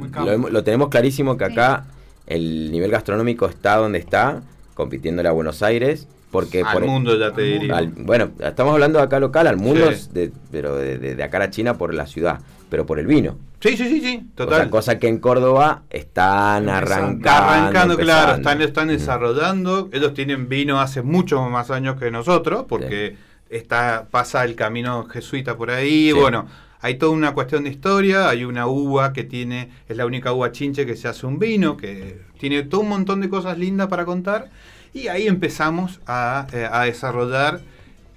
[0.50, 1.84] lo, tenemos clarísimo que acá
[2.26, 4.40] el nivel gastronómico está donde está,
[4.72, 7.90] compitiendo a Buenos Aires, Porque al mundo ya te diría.
[7.96, 11.78] bueno, estamos hablando de acá local, al mundo, de, pero de, de, acá a China
[11.78, 13.38] por la ciudad, pero por el vino.
[13.58, 14.54] Sí, sí, sí, sí, total.
[14.58, 17.30] Otra cosa que en Córdoba están arrancando.
[17.30, 19.88] Arrancando, claro, están, están desarrollando.
[19.94, 23.16] Ellos tienen vino hace muchos más años que nosotros, porque
[23.48, 26.12] está pasa el camino jesuita por ahí.
[26.12, 26.48] Bueno,
[26.82, 28.28] hay toda una cuestión de historia.
[28.28, 31.78] Hay una uva que tiene, es la única uva chinche que se hace un vino,
[31.78, 34.50] que tiene todo un montón de cosas lindas para contar.
[34.96, 37.60] Y ahí empezamos a, eh, a desarrollar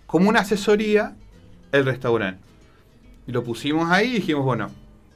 [0.06, 1.16] como una asesoría
[1.72, 2.42] el restaurante.
[3.28, 4.72] Y lo pusimos ahí y dijimos, bueno,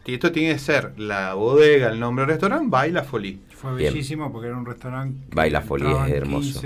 [0.06, 3.42] esto tiene que ser la bodega, el nombre del restaurante, Baila Folí.
[3.50, 5.18] Fue bellísimo porque era un restaurante.
[5.34, 6.62] Baila Folí es hermoso.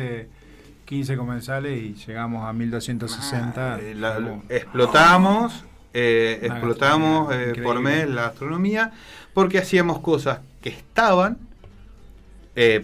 [0.85, 3.75] 15, comensales y llegamos a 1260.
[3.75, 8.93] Ah, eh, explotamos, eh, explotamos eh, por mes la astronomía
[9.33, 11.37] porque hacíamos cosas que estaban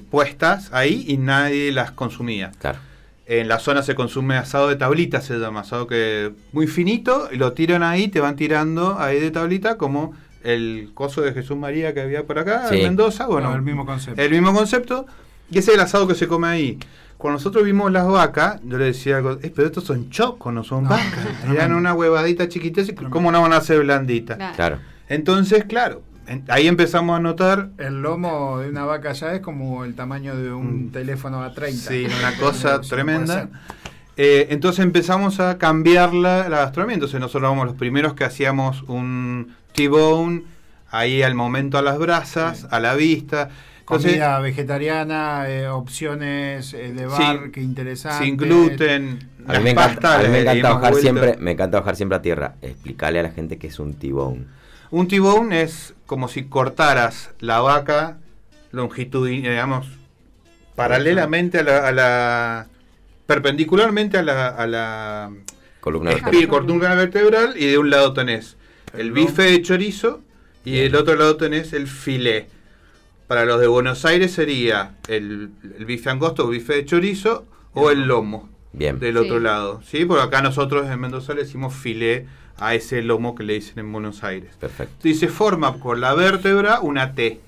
[0.09, 2.51] puestas ahí y nadie las consumía.
[2.59, 2.79] Claro.
[3.25, 7.37] En la zona se consume asado de tablita, se llama asado que muy finito, y
[7.37, 10.13] lo tiran ahí, te van tirando ahí de tablita como
[10.43, 14.21] el coso de Jesús María que había por acá, en Mendoza, bueno, el mismo concepto.
[14.21, 15.05] El mismo concepto,
[15.49, 16.77] y ese es el asado que se come ahí.
[17.17, 20.83] Cuando nosotros vimos las vacas, yo le decía, eh, pero estos son chocos, no son
[20.83, 21.25] vacas.
[21.49, 24.37] Eran una huevadita chiquita, ¿cómo no van a ser blanditas?
[24.55, 24.79] Claro.
[25.07, 26.03] Entonces, claro,
[26.47, 27.69] ahí empezamos a notar...
[27.77, 30.91] El lomo de una vaca ya es como el tamaño de un mm.
[30.91, 31.89] teléfono a 30.
[31.89, 33.49] Sí, una cosa tremenda.
[34.15, 36.95] Eh, entonces empezamos a cambiar la, la gastronomía.
[36.95, 40.43] Entonces nosotros éramos los primeros que hacíamos un T-bone
[40.93, 43.49] ahí al momento a las brasas, a la vista.
[43.83, 48.25] Comida vegetariana, eh, opciones eh, de bar que interesantes.
[48.25, 49.27] Sin gluten.
[49.45, 52.55] A mí me encanta, me encanta bajar siempre, me encanta bajar siempre a tierra.
[52.61, 54.45] Explicarle a la gente que es un T-bone.
[54.93, 58.19] Un T-bone es como si cortaras la vaca
[58.71, 59.87] longitud, digamos,
[60.75, 62.67] paralelamente a la, a la
[63.25, 65.31] perpendicularmente a la, a la
[65.79, 66.95] columna, vertebral.
[66.95, 68.55] vertebral y de un lado tenés
[68.95, 70.21] el bife de chorizo
[70.63, 72.45] y del otro lado tenés el filé.
[73.25, 75.49] Para los de Buenos Aires sería el,
[75.87, 78.47] bife angosto o bife de chorizo o el lomo.
[78.73, 78.99] Bien.
[78.99, 79.81] Del otro lado.
[79.83, 80.05] ¿sí?
[80.05, 82.27] Por acá nosotros en Mendoza le decimos filé
[82.57, 84.55] a ese lomo que le dicen en Buenos Aires.
[84.59, 85.07] Perfecto.
[85.07, 87.39] Y se forma con la vértebra una T.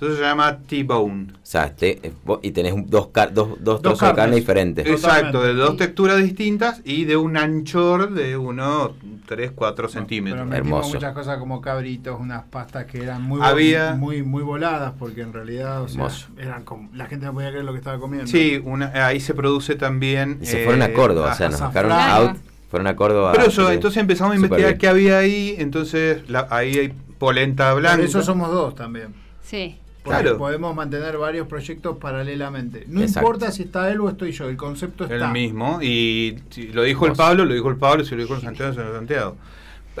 [0.00, 1.26] Eso se llama T-bone.
[1.30, 2.00] O sea, este,
[2.40, 4.86] y tenés dos, dos, dos, trozos de carne diferentes.
[4.86, 8.92] Exacto, de dos texturas distintas y de un anchor de unos
[9.26, 10.46] 3, 4 centímetros.
[10.48, 10.94] Pero Hermoso.
[10.94, 15.34] muchas cosas como cabritos, unas pastas que eran muy, Había, muy, muy voladas porque en
[15.34, 16.08] realidad o sea,
[16.38, 18.26] eran como, la gente no podía creer lo que estaba comiendo.
[18.26, 20.38] Sí, una, ahí se produce también...
[20.40, 22.38] Y se fueron a Córdoba, o sea, nos sacaron out,
[22.70, 23.32] fueron a Córdoba.
[23.32, 27.96] Pero eso, entonces empezamos a investigar qué había ahí, entonces ahí hay polenta blanca.
[27.96, 29.08] Por eso somos dos también.
[29.42, 29.76] Sí.
[30.02, 30.38] Claro.
[30.38, 32.84] Podemos mantener varios proyectos paralelamente.
[32.88, 35.26] No importa si está él o estoy yo, el concepto está.
[35.26, 35.80] El mismo.
[35.82, 38.72] Y si lo dijo el Pablo, lo dijo el Pablo, si lo dijo el Santiago,
[38.72, 39.36] se lo Santiago.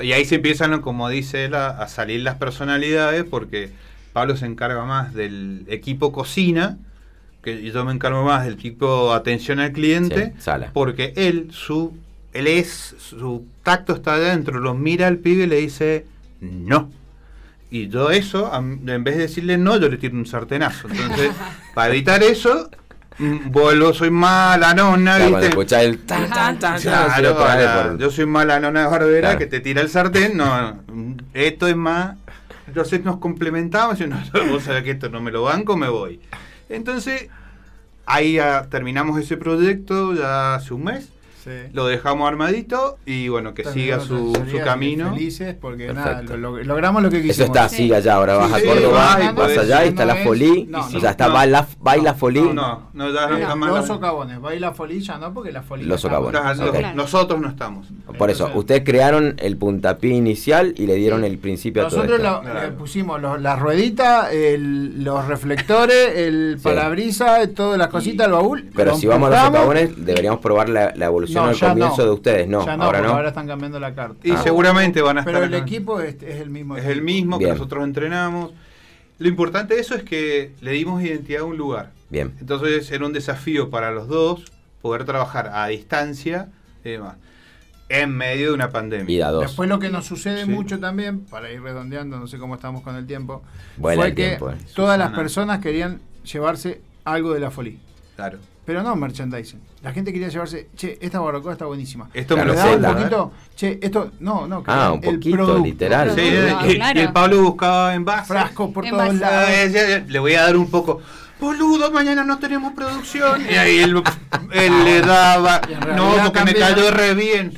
[0.00, 3.70] Y ahí se empiezan, como dice él, a, salir las personalidades, porque
[4.12, 6.78] Pablo se encarga más del equipo cocina,
[7.42, 10.32] que yo me encargo más del equipo atención al cliente,
[10.72, 11.94] porque él, su,
[12.32, 16.06] él es, su tacto está adentro, lo mira al pibe y le dice
[16.40, 16.90] no
[17.70, 20.88] y yo eso, en vez de decirle no, yo le tiro un sartenazo.
[20.88, 21.30] Entonces,
[21.74, 22.68] para evitar eso,
[23.18, 25.46] mm, vuelvo, soy mala nona, ¿viste?
[25.80, 29.88] el tan, tan, tan, claro, yo soy mala nona de barbera que te tira el
[29.88, 30.82] sartén, no,
[31.32, 32.16] esto es más,
[32.66, 34.20] entonces nos complementamos y no,
[34.50, 36.20] vos sabés que esto no me lo banco, me voy.
[36.68, 37.28] Entonces,
[38.04, 41.08] ahí ya terminamos ese proyecto ya hace un mes
[41.72, 45.14] lo dejamos armadito y bueno, que siga su, su camino.
[45.14, 47.36] Felices porque nada, logramos lo que quisimos.
[47.36, 50.70] Eso está así allá, ahora vas a Córdoba, y vas allá y está la folí,
[50.72, 52.40] o sea, está baila, baila folí.
[52.40, 56.00] No, no, ya no está Los socavones, baila folí ya no, porque la folí Los
[56.00, 56.40] socavones.
[56.94, 57.88] Nosotros no estamos.
[58.18, 62.44] Por eso, ustedes crearon el puntapié inicial y le dieron el principio a todo Nosotros
[62.62, 64.28] le pusimos las rueditas,
[64.58, 68.70] los reflectores, el parabrisa, todas las cositas, el baúl.
[68.74, 72.48] Pero si vamos a los socavones, deberíamos probar la evolución no, al comienzo de ustedes,
[72.48, 72.60] no.
[72.60, 73.10] ahora no.
[73.10, 74.26] Ahora están cambiando la carta.
[74.26, 74.40] Y ah.
[74.42, 75.34] seguramente van a estar.
[75.34, 76.76] Pero el equipo es, el mismo.
[76.76, 78.52] Es el mismo que nosotros entrenamos.
[79.18, 81.92] Lo importante de eso es que le dimos identidad a un lugar.
[82.08, 82.32] Bien.
[82.40, 84.44] Entonces era un desafío para los dos
[84.80, 86.48] poder trabajar a distancia
[86.84, 87.16] y demás
[87.90, 89.32] en medio de una pandemia.
[89.32, 92.94] Después lo que nos sucede mucho también, para ir redondeando, no sé cómo estamos con
[92.94, 93.42] el tiempo,
[93.78, 94.38] fue que eh.
[94.74, 97.78] todas las personas querían llevarse algo de la folie.
[98.14, 98.38] Claro.
[98.64, 99.60] Pero no merchandising.
[99.82, 102.10] La gente quería llevarse, che, esta barbacoa está buenísima.
[102.12, 106.14] Esto me lo da un poquito, che, esto, no, no, ah, un poquito, literal.
[106.14, 108.26] Sí, y, el Pablo buscaba en base.
[108.26, 109.48] Frascos por todos lados.
[110.06, 111.00] Le voy a dar un poco.
[111.40, 113.40] boludo, mañana no tenemos producción.
[113.50, 115.62] Y ahí él, le daba,
[115.96, 117.54] no, porque me cayó re bien.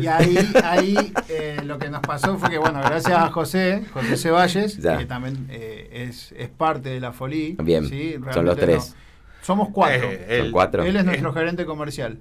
[0.00, 4.16] y ahí, ahí eh, lo que nos pasó fue que, bueno, gracias a José, José
[4.16, 7.56] Ceballes, que también eh, es, es, parte de la Folí.
[7.62, 7.88] Bien,
[8.32, 8.96] son los tres.
[9.42, 10.08] Somos cuatro.
[10.10, 10.82] Eh, él, cuatro.
[10.82, 12.18] él es nuestro gerente comercial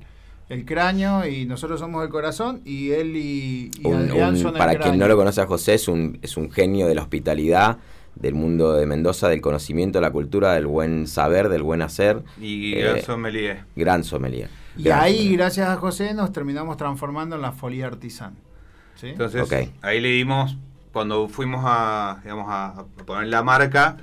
[0.52, 5.00] el cráneo y nosotros somos el corazón y él y, Adrián son el Para quien
[5.00, 7.78] no lo conoce a José, es un, es un genio de la hospitalidad,
[8.16, 12.22] del mundo de Mendoza, del conocimiento, de la cultura, del buen saber, del buen hacer.
[12.38, 13.64] Y gran eh, sommelier.
[13.78, 14.50] Gran sommelier.
[14.76, 18.36] Y ahí, gracias a José, nos terminamos transformando en la Folia Artisan.
[19.02, 19.50] Entonces,
[19.82, 20.58] ahí le dimos,
[20.92, 23.96] cuando fuimos a, digamos, a, poner la marca,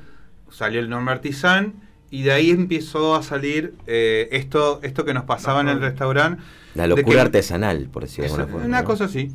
[0.51, 1.75] salió el nombre Artisan
[2.11, 6.43] y de ahí empezó a salir eh, esto, esto que nos pasaba en el restaurante
[6.75, 8.67] la locura artesanal, por decirlo de alguna forma.
[8.67, 9.33] Una cosa así.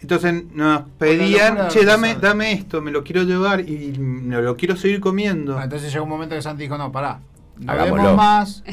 [0.00, 4.76] Entonces nos pedían, che, dame, dame esto, me lo quiero llevar y me lo quiero
[4.76, 5.58] seguir comiendo.
[5.58, 7.20] Ah, entonces llegó un momento que Santi dijo, no, pará,
[7.66, 8.64] vemos más.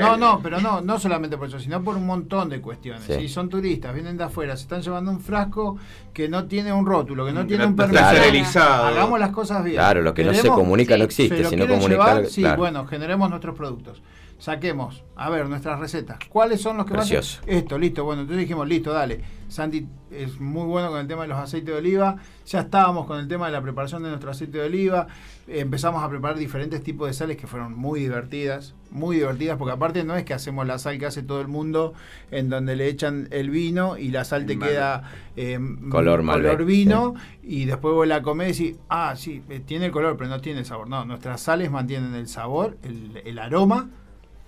[0.00, 3.02] no, no, pero no, no solamente por eso, sino por un montón de cuestiones.
[3.04, 5.78] Si son turistas, vienen de afuera, se están llevando un frasco
[6.12, 8.60] que no tiene un rótulo, que no tiene un permiso.
[8.60, 9.76] Hagamos las cosas bien.
[9.76, 11.44] Claro, lo que no se comunica no existe.
[11.44, 14.02] Si no comunica, sí, bueno, generemos nuestros productos
[14.38, 16.18] saquemos, a ver, nuestras recetas.
[16.28, 17.10] ¿Cuáles son los que más?
[17.46, 18.04] Esto, listo.
[18.04, 19.36] Bueno, entonces dijimos, listo, dale.
[19.48, 22.16] Santi es muy bueno con el tema de los aceites de oliva.
[22.46, 25.06] Ya estábamos con el tema de la preparación de nuestro aceite de oliva.
[25.46, 28.74] Empezamos a preparar diferentes tipos de sales que fueron muy divertidas.
[28.90, 31.94] Muy divertidas, porque aparte no es que hacemos la sal que hace todo el mundo,
[32.30, 35.58] en donde le echan el vino y la sal te queda eh,
[35.90, 40.16] color, color vino, y después vos la comés y, ah, sí, eh, tiene el color,
[40.16, 40.88] pero no tiene el sabor.
[40.88, 43.90] No, nuestras sales mantienen el sabor, el, el aroma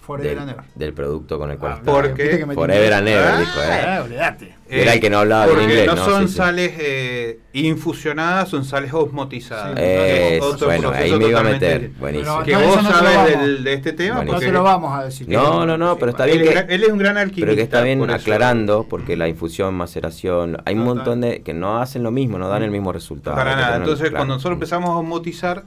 [0.09, 4.59] Forever del, del producto con el cual ah, Porque Forever and Ever, ah, dijo, ¿eh?
[4.71, 5.87] Era el que no hablaba bien inglés.
[5.87, 9.79] No, no son sales eh, infusionadas, son sales osmotizadas.
[9.79, 11.91] Sí, bueno, ahí me iba a meter.
[11.91, 12.43] Buenísimo.
[12.43, 14.25] Que vos sabes de este tema.
[14.25, 15.29] No se lo vamos a decir.
[15.29, 16.41] No, no, no, pero está bien.
[16.41, 17.45] Él, que, él es un gran alquimista.
[17.45, 21.83] Pero que está bien aclarando, porque la infusión, maceración, hay un montón de que no
[21.83, 23.37] hacen lo mismo, no dan el mismo resultado.
[23.37, 23.77] Para nada.
[23.77, 25.65] Entonces, cuando nosotros empezamos a osmotizar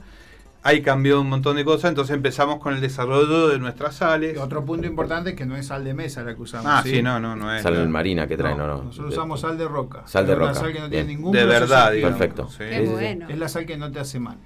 [0.64, 4.38] Ahí cambió un montón de cosas, entonces empezamos con el desarrollo de nuestras sales.
[4.38, 6.66] otro punto importante es que no es sal de mesa la que usamos.
[6.68, 7.62] Ah, sí, no, no, no es.
[7.62, 8.82] Sal marina que traen, no, no.
[8.84, 10.06] Nosotros usamos sal de roca.
[10.06, 10.52] Sal de roca.
[10.52, 12.16] Una sal que no tiene ningún De verdad, digamos.
[12.16, 12.48] Perfecto.
[12.92, 13.28] bueno.
[13.28, 14.38] Es la sal que no te hace mal.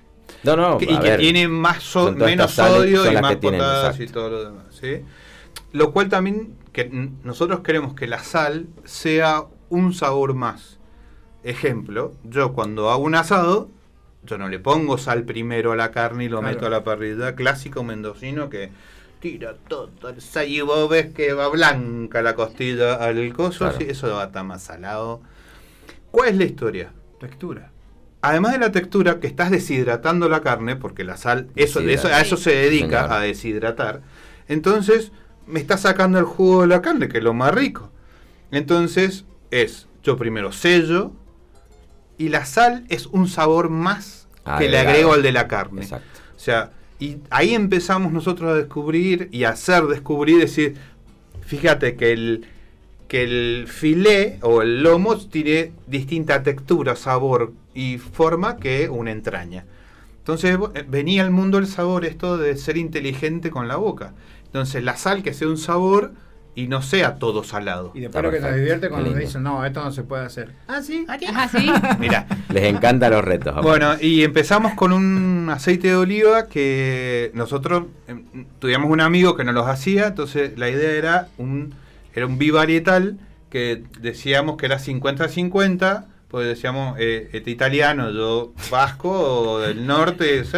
[0.42, 4.64] No, no, y que tiene más menos sodio y más potasio y todo lo demás.
[4.70, 5.02] ¿sí?
[5.72, 6.90] Lo cual también que
[7.22, 10.78] nosotros queremos que la sal sea un sabor más.
[11.42, 13.68] Ejemplo, yo cuando hago un asado,
[14.26, 17.34] yo no le pongo sal primero a la carne y lo meto a la parrilla.
[17.34, 18.70] Clásico mendocino que
[19.20, 24.14] tira todo el sal y vos ves que va blanca la costilla al coso, eso
[24.14, 25.22] va a estar más salado.
[26.10, 26.92] ¿Cuál es la historia?
[27.20, 27.70] Textura.
[28.22, 32.20] Además de la textura, que estás deshidratando la carne, porque la sal, eso, eso a
[32.20, 34.02] eso se dedica, a deshidratar.
[34.48, 35.12] Entonces,
[35.46, 37.92] me está sacando el jugo de la carne, que es lo más rico.
[38.50, 41.12] Entonces, es, yo primero sello,
[42.18, 44.15] y la sal es un sabor más
[44.58, 45.82] que le agrego al de la carne.
[45.82, 46.20] Exacto.
[46.36, 50.76] O sea, y ahí empezamos nosotros a descubrir y a hacer descubrir, decir,
[51.42, 52.46] fíjate que el,
[53.08, 59.64] que el filé o el lomo tiene distinta textura, sabor y forma que una entraña.
[60.18, 64.14] Entonces eh, venía al mundo el sabor esto de ser inteligente con la boca.
[64.46, 66.12] Entonces la sal que sea un sabor
[66.56, 67.92] y no sea todo salado.
[67.94, 70.52] Y después lo que nos divierte cuando nos dicen, no, esto no se puede hacer.
[70.66, 71.06] Ah, sí.
[71.06, 71.70] Ah, sí.
[72.00, 72.26] Mira.
[72.48, 73.62] Les encantan los retos.
[73.62, 78.24] Bueno, y empezamos con un aceite de oliva que nosotros em,
[78.58, 81.74] tuvimos un amigo que nos los hacía, entonces la idea era un,
[82.14, 83.18] era un bivarietal
[83.50, 90.42] que decíamos que era 50-50 pues decíamos, eh, este italiano, yo vasco o del norte,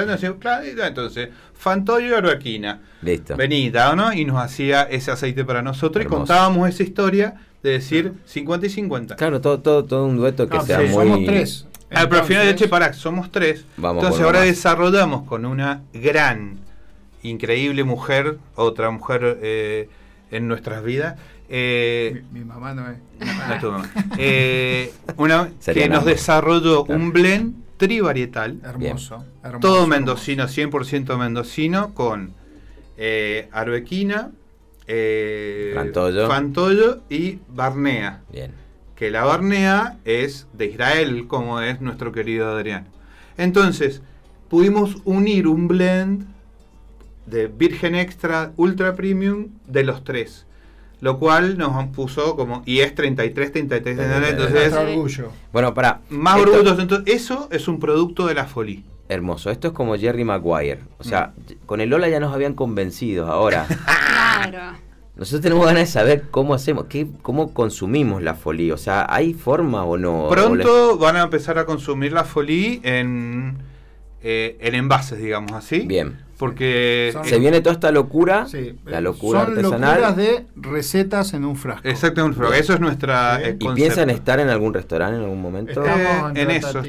[0.88, 2.80] entonces, Fantoyo y Arbequina.
[3.00, 3.36] Listo.
[3.36, 4.12] Venida, ¿no?
[4.12, 8.70] Y nos hacía ese aceite para nosotros y contábamos esa historia de decir 50 y
[8.70, 9.14] 50.
[9.14, 10.90] Claro, todo, todo, todo un dueto que ah, sea muy...
[10.90, 11.66] Somos tres.
[11.90, 13.64] Al ah, final de Che, pará, somos tres.
[13.76, 16.58] Vamos entonces ahora desarrollamos con una gran,
[17.22, 19.88] increíble mujer, otra mujer eh,
[20.32, 22.98] en nuestras vidas, eh, mi, mamá no es.
[24.18, 28.58] Eh, una que nos desarrolló un blend trivarietal.
[28.62, 29.24] Hermoso,
[29.60, 32.34] todo mendocino, 100% mendocino, con
[32.96, 34.30] eh, arbequina,
[34.86, 35.72] eh,
[36.28, 37.02] fantollo.
[37.08, 38.22] y barnea.
[38.30, 38.52] Bien.
[38.94, 42.88] Que la barnea es de Israel, como es nuestro querido Adrián.
[43.36, 44.02] Entonces,
[44.48, 46.26] pudimos unir un blend
[47.26, 50.47] de Virgen Extra Ultra Premium de los tres
[51.00, 53.98] lo cual nos puso como y es 33 33
[54.30, 59.50] entonces orgullo bueno para más orgulloso entonces eso es un producto de la folie Hermoso,
[59.50, 60.80] esto es como Jerry Maguire.
[60.98, 61.66] O sea, mm.
[61.66, 63.66] con el Lola ya nos habían convencido, ahora.
[64.50, 64.76] claro.
[65.16, 68.70] Nosotros tenemos ganas de saber cómo hacemos, qué, cómo consumimos la folí.
[68.70, 70.28] O sea, ¿hay forma o no?
[70.30, 73.58] Pronto van a empezar a consumir la folí en,
[74.22, 75.80] eh, en envases, digamos así.
[75.80, 76.20] Bien.
[76.38, 78.46] Porque se viene toda esta locura,
[78.84, 80.00] la locura son artesanal.
[80.00, 81.88] locuras de recetas en un frasco.
[81.88, 82.54] Exacto, en un frasco.
[82.54, 83.42] Eso es nuestra.
[83.42, 85.82] Eh, ¿Y piensan estar en algún restaurante en algún momento?
[85.82, 86.82] Estamos en, eso.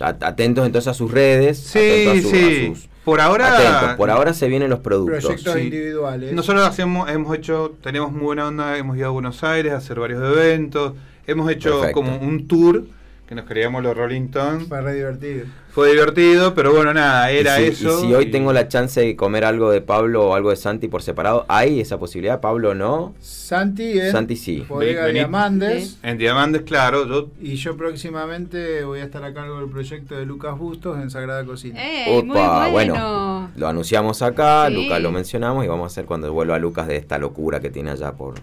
[0.00, 1.58] Atentos entonces a sus redes.
[1.58, 2.72] Sí, sí.
[3.04, 3.54] por ahora.
[3.54, 5.22] Atentos, por ahora se vienen los productos.
[5.22, 6.32] Proyectos individuales.
[6.32, 10.00] Nosotros hacemos, hemos hecho, tenemos muy buena onda, hemos ido a Buenos Aires a hacer
[10.00, 10.94] varios eventos.
[11.28, 12.84] Hemos hecho como un tour
[13.26, 14.68] que nos creíamos los Rolling Stones.
[14.68, 15.46] Fue re divertido.
[15.70, 17.98] Fue divertido, pero bueno, nada, era eso.
[18.04, 20.88] Y si hoy tengo la chance de comer algo de Pablo o algo de Santi
[20.88, 22.40] por separado, ¿hay esa posibilidad?
[22.40, 23.14] ¿Pablo no?
[23.20, 24.64] Santi en Santi sí.
[24.68, 25.98] Bodega Diamantes.
[26.02, 27.08] En Diamantes, claro.
[27.08, 27.30] Yo...
[27.40, 31.44] Y yo próximamente voy a estar a cargo del proyecto de Lucas Bustos en Sagrada
[31.44, 31.80] Cocina.
[32.08, 33.50] Opa, bueno.
[33.56, 37.18] lo anunciamos acá, Lucas lo mencionamos y vamos a hacer cuando vuelva Lucas de esta
[37.18, 38.34] locura que tiene allá por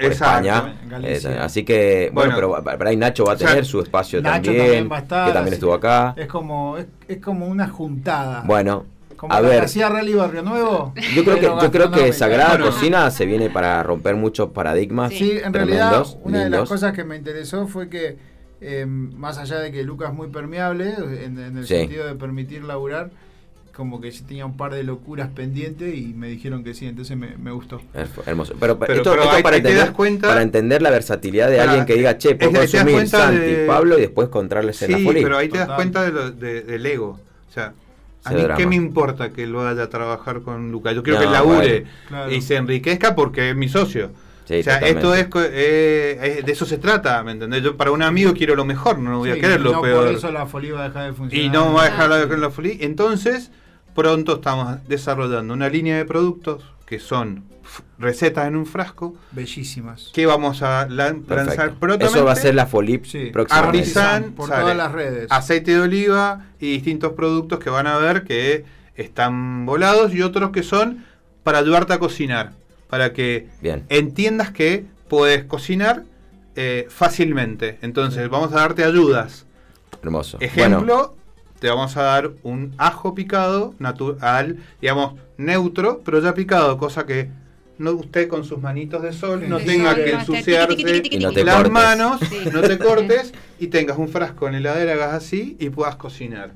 [0.00, 0.74] España.
[1.40, 5.54] así que, bueno, pero para ahí Nacho va a tener su espacio también, que también
[5.54, 6.14] estuvo acá.
[6.16, 8.42] Es como, es, como una juntada.
[8.46, 8.86] Bueno,
[9.28, 9.64] a ver.
[9.64, 10.94] Hacía Rally Barrio Nuevo.
[11.14, 15.12] Yo creo que, yo creo que Sagrada Cocina se viene para romper muchos paradigmas.
[15.12, 18.16] Sí, en realidad, una de las cosas que me interesó fue que,
[18.60, 20.94] eh, más allá de que Lucas es muy permeable,
[21.24, 23.10] en, el sentido de permitir laburar,
[23.80, 27.50] como que tenía un par de locuras pendientes y me dijeron que sí, entonces me,
[27.50, 27.80] gustó.
[28.26, 28.52] Hermoso.
[28.60, 33.08] Pero, esto, para, entender, para entender la versatilidad de alguien que diga, che, puedo consumir
[33.08, 36.30] Santi, Pablo y después encontrarles sí, en la pero ahí te das cuenta de lo,
[36.30, 37.18] del ego.
[37.48, 37.72] O sea,
[38.24, 40.94] a mí qué me importa que lo vaya a trabajar con Lucas.
[40.94, 41.86] Yo quiero que labure
[42.30, 44.10] y se enriquezca porque es mi socio.
[44.44, 47.62] o sea, esto es, eh, de eso se trata, ¿me entendés?
[47.62, 50.04] Yo para un amigo quiero lo mejor, no voy a querer lo peor.
[50.04, 51.46] Por eso la folía va a dejar de funcionar.
[51.46, 52.74] Y no va a dejar de la folía.
[52.80, 53.50] Entonces,
[53.94, 57.44] Pronto estamos desarrollando una línea de productos que son
[57.98, 59.14] recetas en un frasco.
[59.32, 60.10] Bellísimas.
[60.12, 62.06] Que vamos a lanzar pronto.
[62.06, 63.30] Eso va a ser la Folip sí.
[63.48, 65.26] Artisan, por todas las redes.
[65.30, 68.64] Aceite de oliva y distintos productos que van a ver que
[68.94, 71.04] están volados y otros que son
[71.42, 72.52] para ayudarte a cocinar.
[72.88, 73.48] Para que
[73.88, 76.04] entiendas que puedes cocinar
[76.56, 77.78] eh, fácilmente.
[77.82, 79.46] Entonces, vamos a darte ayudas.
[80.02, 80.38] Hermoso.
[80.40, 81.14] Ejemplo,
[81.60, 87.28] te vamos a dar un ajo picado natural, digamos, neutro, pero ya picado, cosa que
[87.78, 92.20] no usted con sus manitos de sol no tenga que ensuciarse las manos,
[92.52, 96.50] no te cortes y tengas un frasco en heladera, hagas así y puedas cocinar.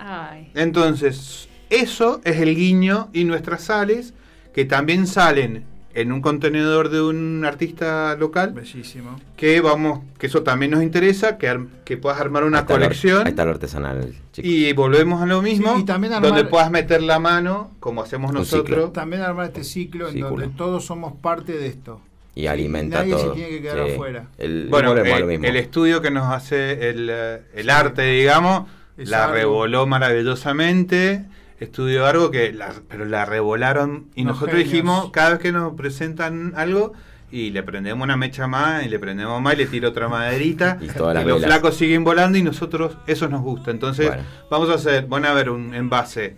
[0.55, 4.15] Entonces, eso es el guiño y nuestras sales
[4.55, 5.65] que también salen
[5.95, 8.53] en un contenedor de un artista local.
[8.53, 9.19] Bellísimo.
[9.37, 13.27] Que vamos, que eso también nos interesa, que, que puedas armar una colección.
[13.27, 17.21] ahí está lo artesanal, Y volvemos a lo mismo, y también donde puedas meter la
[17.21, 18.93] mano, como hacemos nosotros.
[18.93, 22.01] También armar este ciclo, en donde todos somos parte de esto.
[22.37, 23.29] Y alimenta nadie todo.
[23.29, 24.27] se tiene que quedar afuera.
[24.39, 31.25] El, bueno, el, estudio que nos hace el, el arte, digamos, la revoló maravillosamente
[31.61, 36.53] estudio algo que la, pero la revolaron y nosotros dijimos cada vez que nos presentan
[36.57, 36.93] algo
[37.31, 40.79] y le prendemos una mecha más y le prendemos más y le tiro otra maderita
[40.81, 43.71] y, los flacos siguen volando y nosotros eso nos gusta.
[43.71, 44.11] Entonces
[44.51, 46.37] vamos a hacer van a ver un envase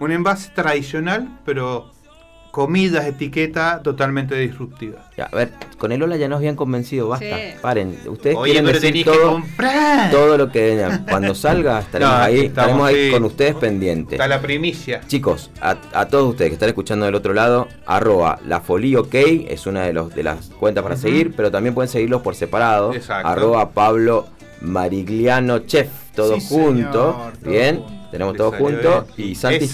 [0.00, 1.90] un envase tradicional pero
[2.50, 5.00] comidas, etiqueta totalmente disruptiva.
[5.18, 7.98] a ver, con el Ola ya nos habían convencido, basta, paren.
[8.06, 9.42] Ustedes quieren decir todo,
[10.10, 14.12] todo lo que cuando salga estaremos ahí, estaremos ahí con ustedes pendientes.
[14.12, 15.00] Está la primicia.
[15.06, 19.82] Chicos, a, todos ustedes que están escuchando del otro lado, arroba la ok, es una
[19.82, 22.94] de los de las cuentas para seguir, pero también pueden seguirlos por separado.
[22.94, 23.28] Exacto.
[23.28, 24.26] Arroba Pablo
[24.60, 27.32] Marigliano Chef, todo junto.
[27.42, 29.06] Bien, tenemos todo junto.
[29.16, 29.68] Y Santi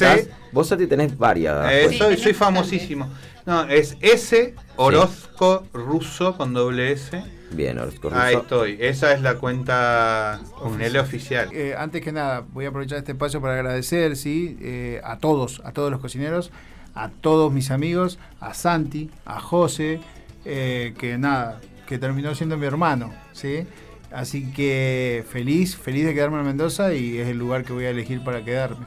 [0.55, 1.69] Vos a ti tenés varias.
[1.73, 3.11] Eh, soy, famosísimo.
[3.45, 7.21] No, es S Orozco Ruso con doble S.
[7.51, 8.23] Bien, Orozco Ruso.
[8.23, 8.77] Ahí estoy.
[8.79, 11.49] Esa es la cuenta con L oficial.
[11.53, 15.61] Eh, antes que nada, voy a aprovechar este espacio para agradecer, sí, eh, a todos,
[15.65, 16.53] a todos los cocineros,
[16.95, 19.99] a todos mis amigos, a Santi, a José,
[20.45, 23.67] que nada, que terminó siendo mi hermano, sí.
[24.13, 27.91] Así que feliz, feliz de quedarme en Mendoza y es el lugar que voy a
[27.91, 28.87] elegir para quedarme.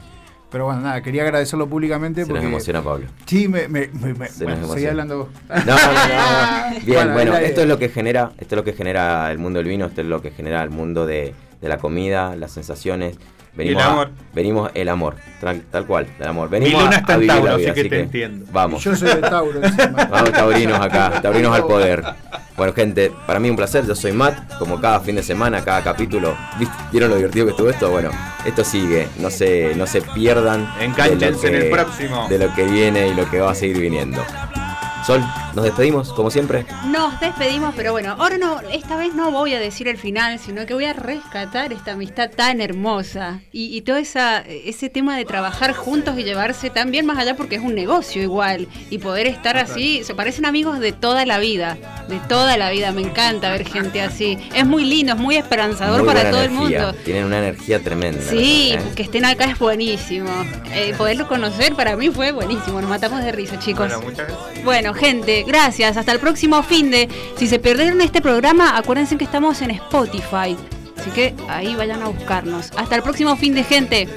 [0.50, 2.22] Pero bueno, nada, quería agradecerlo públicamente.
[2.22, 2.42] Se porque...
[2.42, 3.06] nos emociona Pablo.
[3.26, 6.80] Sí, me, me, me seguí hablando No, no, no.
[6.86, 9.68] Bien, bueno, esto es lo que genera, esto es lo que genera el mundo del
[9.68, 13.18] vino, esto es lo que genera el mundo de, de la comida, las sensaciones.
[13.54, 14.10] Venimos el amor.
[14.32, 16.48] venimos el amor, tal, cual, el amor.
[16.48, 18.46] Venimos luna está en Tauro, así que te entiendo.
[18.52, 18.84] Vamos.
[18.84, 20.04] Yo soy de Tauro encima.
[20.10, 22.04] Vamos, taurinos acá, taurinos al poder.
[22.56, 23.86] Bueno, gente, para mí un placer.
[23.86, 26.36] Yo soy Matt, como cada fin de semana, cada capítulo.
[26.90, 27.90] ¿Vieron lo divertido que estuvo esto?
[27.90, 28.10] Bueno,
[28.44, 29.08] esto sigue.
[29.18, 30.68] No se, no se pierdan.
[30.80, 32.26] Encánchense en el próximo.
[32.28, 34.24] De lo que viene y lo que va a seguir viniendo.
[35.06, 35.22] Sol,
[35.58, 36.66] nos despedimos, como siempre.
[36.86, 40.64] Nos despedimos, pero bueno, ahora no, esta vez no voy a decir el final, sino
[40.66, 45.72] que voy a rescatar esta amistad tan hermosa y, todo esa, ese tema de trabajar
[45.72, 49.56] juntos y llevarse tan bien más allá porque es un negocio igual y poder estar
[49.56, 51.76] así, se parecen amigos de toda la vida,
[52.08, 54.38] de toda la vida, me encanta ver gente así.
[54.54, 56.92] Es muy lindo, es muy esperanzador para todo el mundo.
[57.04, 58.22] Tienen una energía tremenda.
[58.22, 58.80] Sí, ¿eh?
[58.94, 60.30] que estén acá es buenísimo.
[60.72, 63.88] Eh, poderlo conocer para mí fue buenísimo, nos matamos de risa, chicos.
[63.88, 64.64] Bueno, muchas gracias.
[64.64, 65.96] Bueno, gente, gracias.
[65.96, 67.08] Hasta el próximo fin de.
[67.36, 70.56] Si se perdieron este programa, acuérdense que estamos en Spotify.
[70.96, 72.70] Así que ahí vayan a buscarnos.
[72.76, 74.08] Hasta el próximo fin de gente.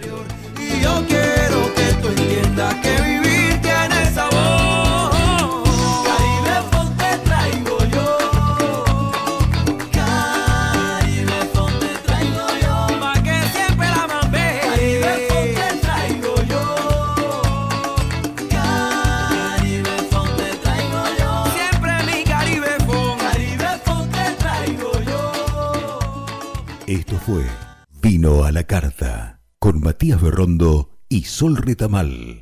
[28.24, 32.39] A la Carta con Matías Berrondo y Sol Retamal.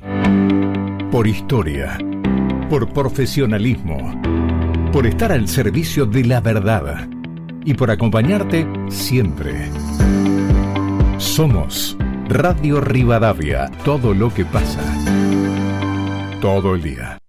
[1.10, 1.96] Por historia,
[2.68, 4.20] por profesionalismo,
[4.92, 7.08] por estar al servicio de la verdad
[7.64, 9.70] y por acompañarte siempre.
[11.16, 11.96] Somos
[12.28, 14.82] Radio Rivadavia, todo lo que pasa.
[16.42, 17.19] Todo el día.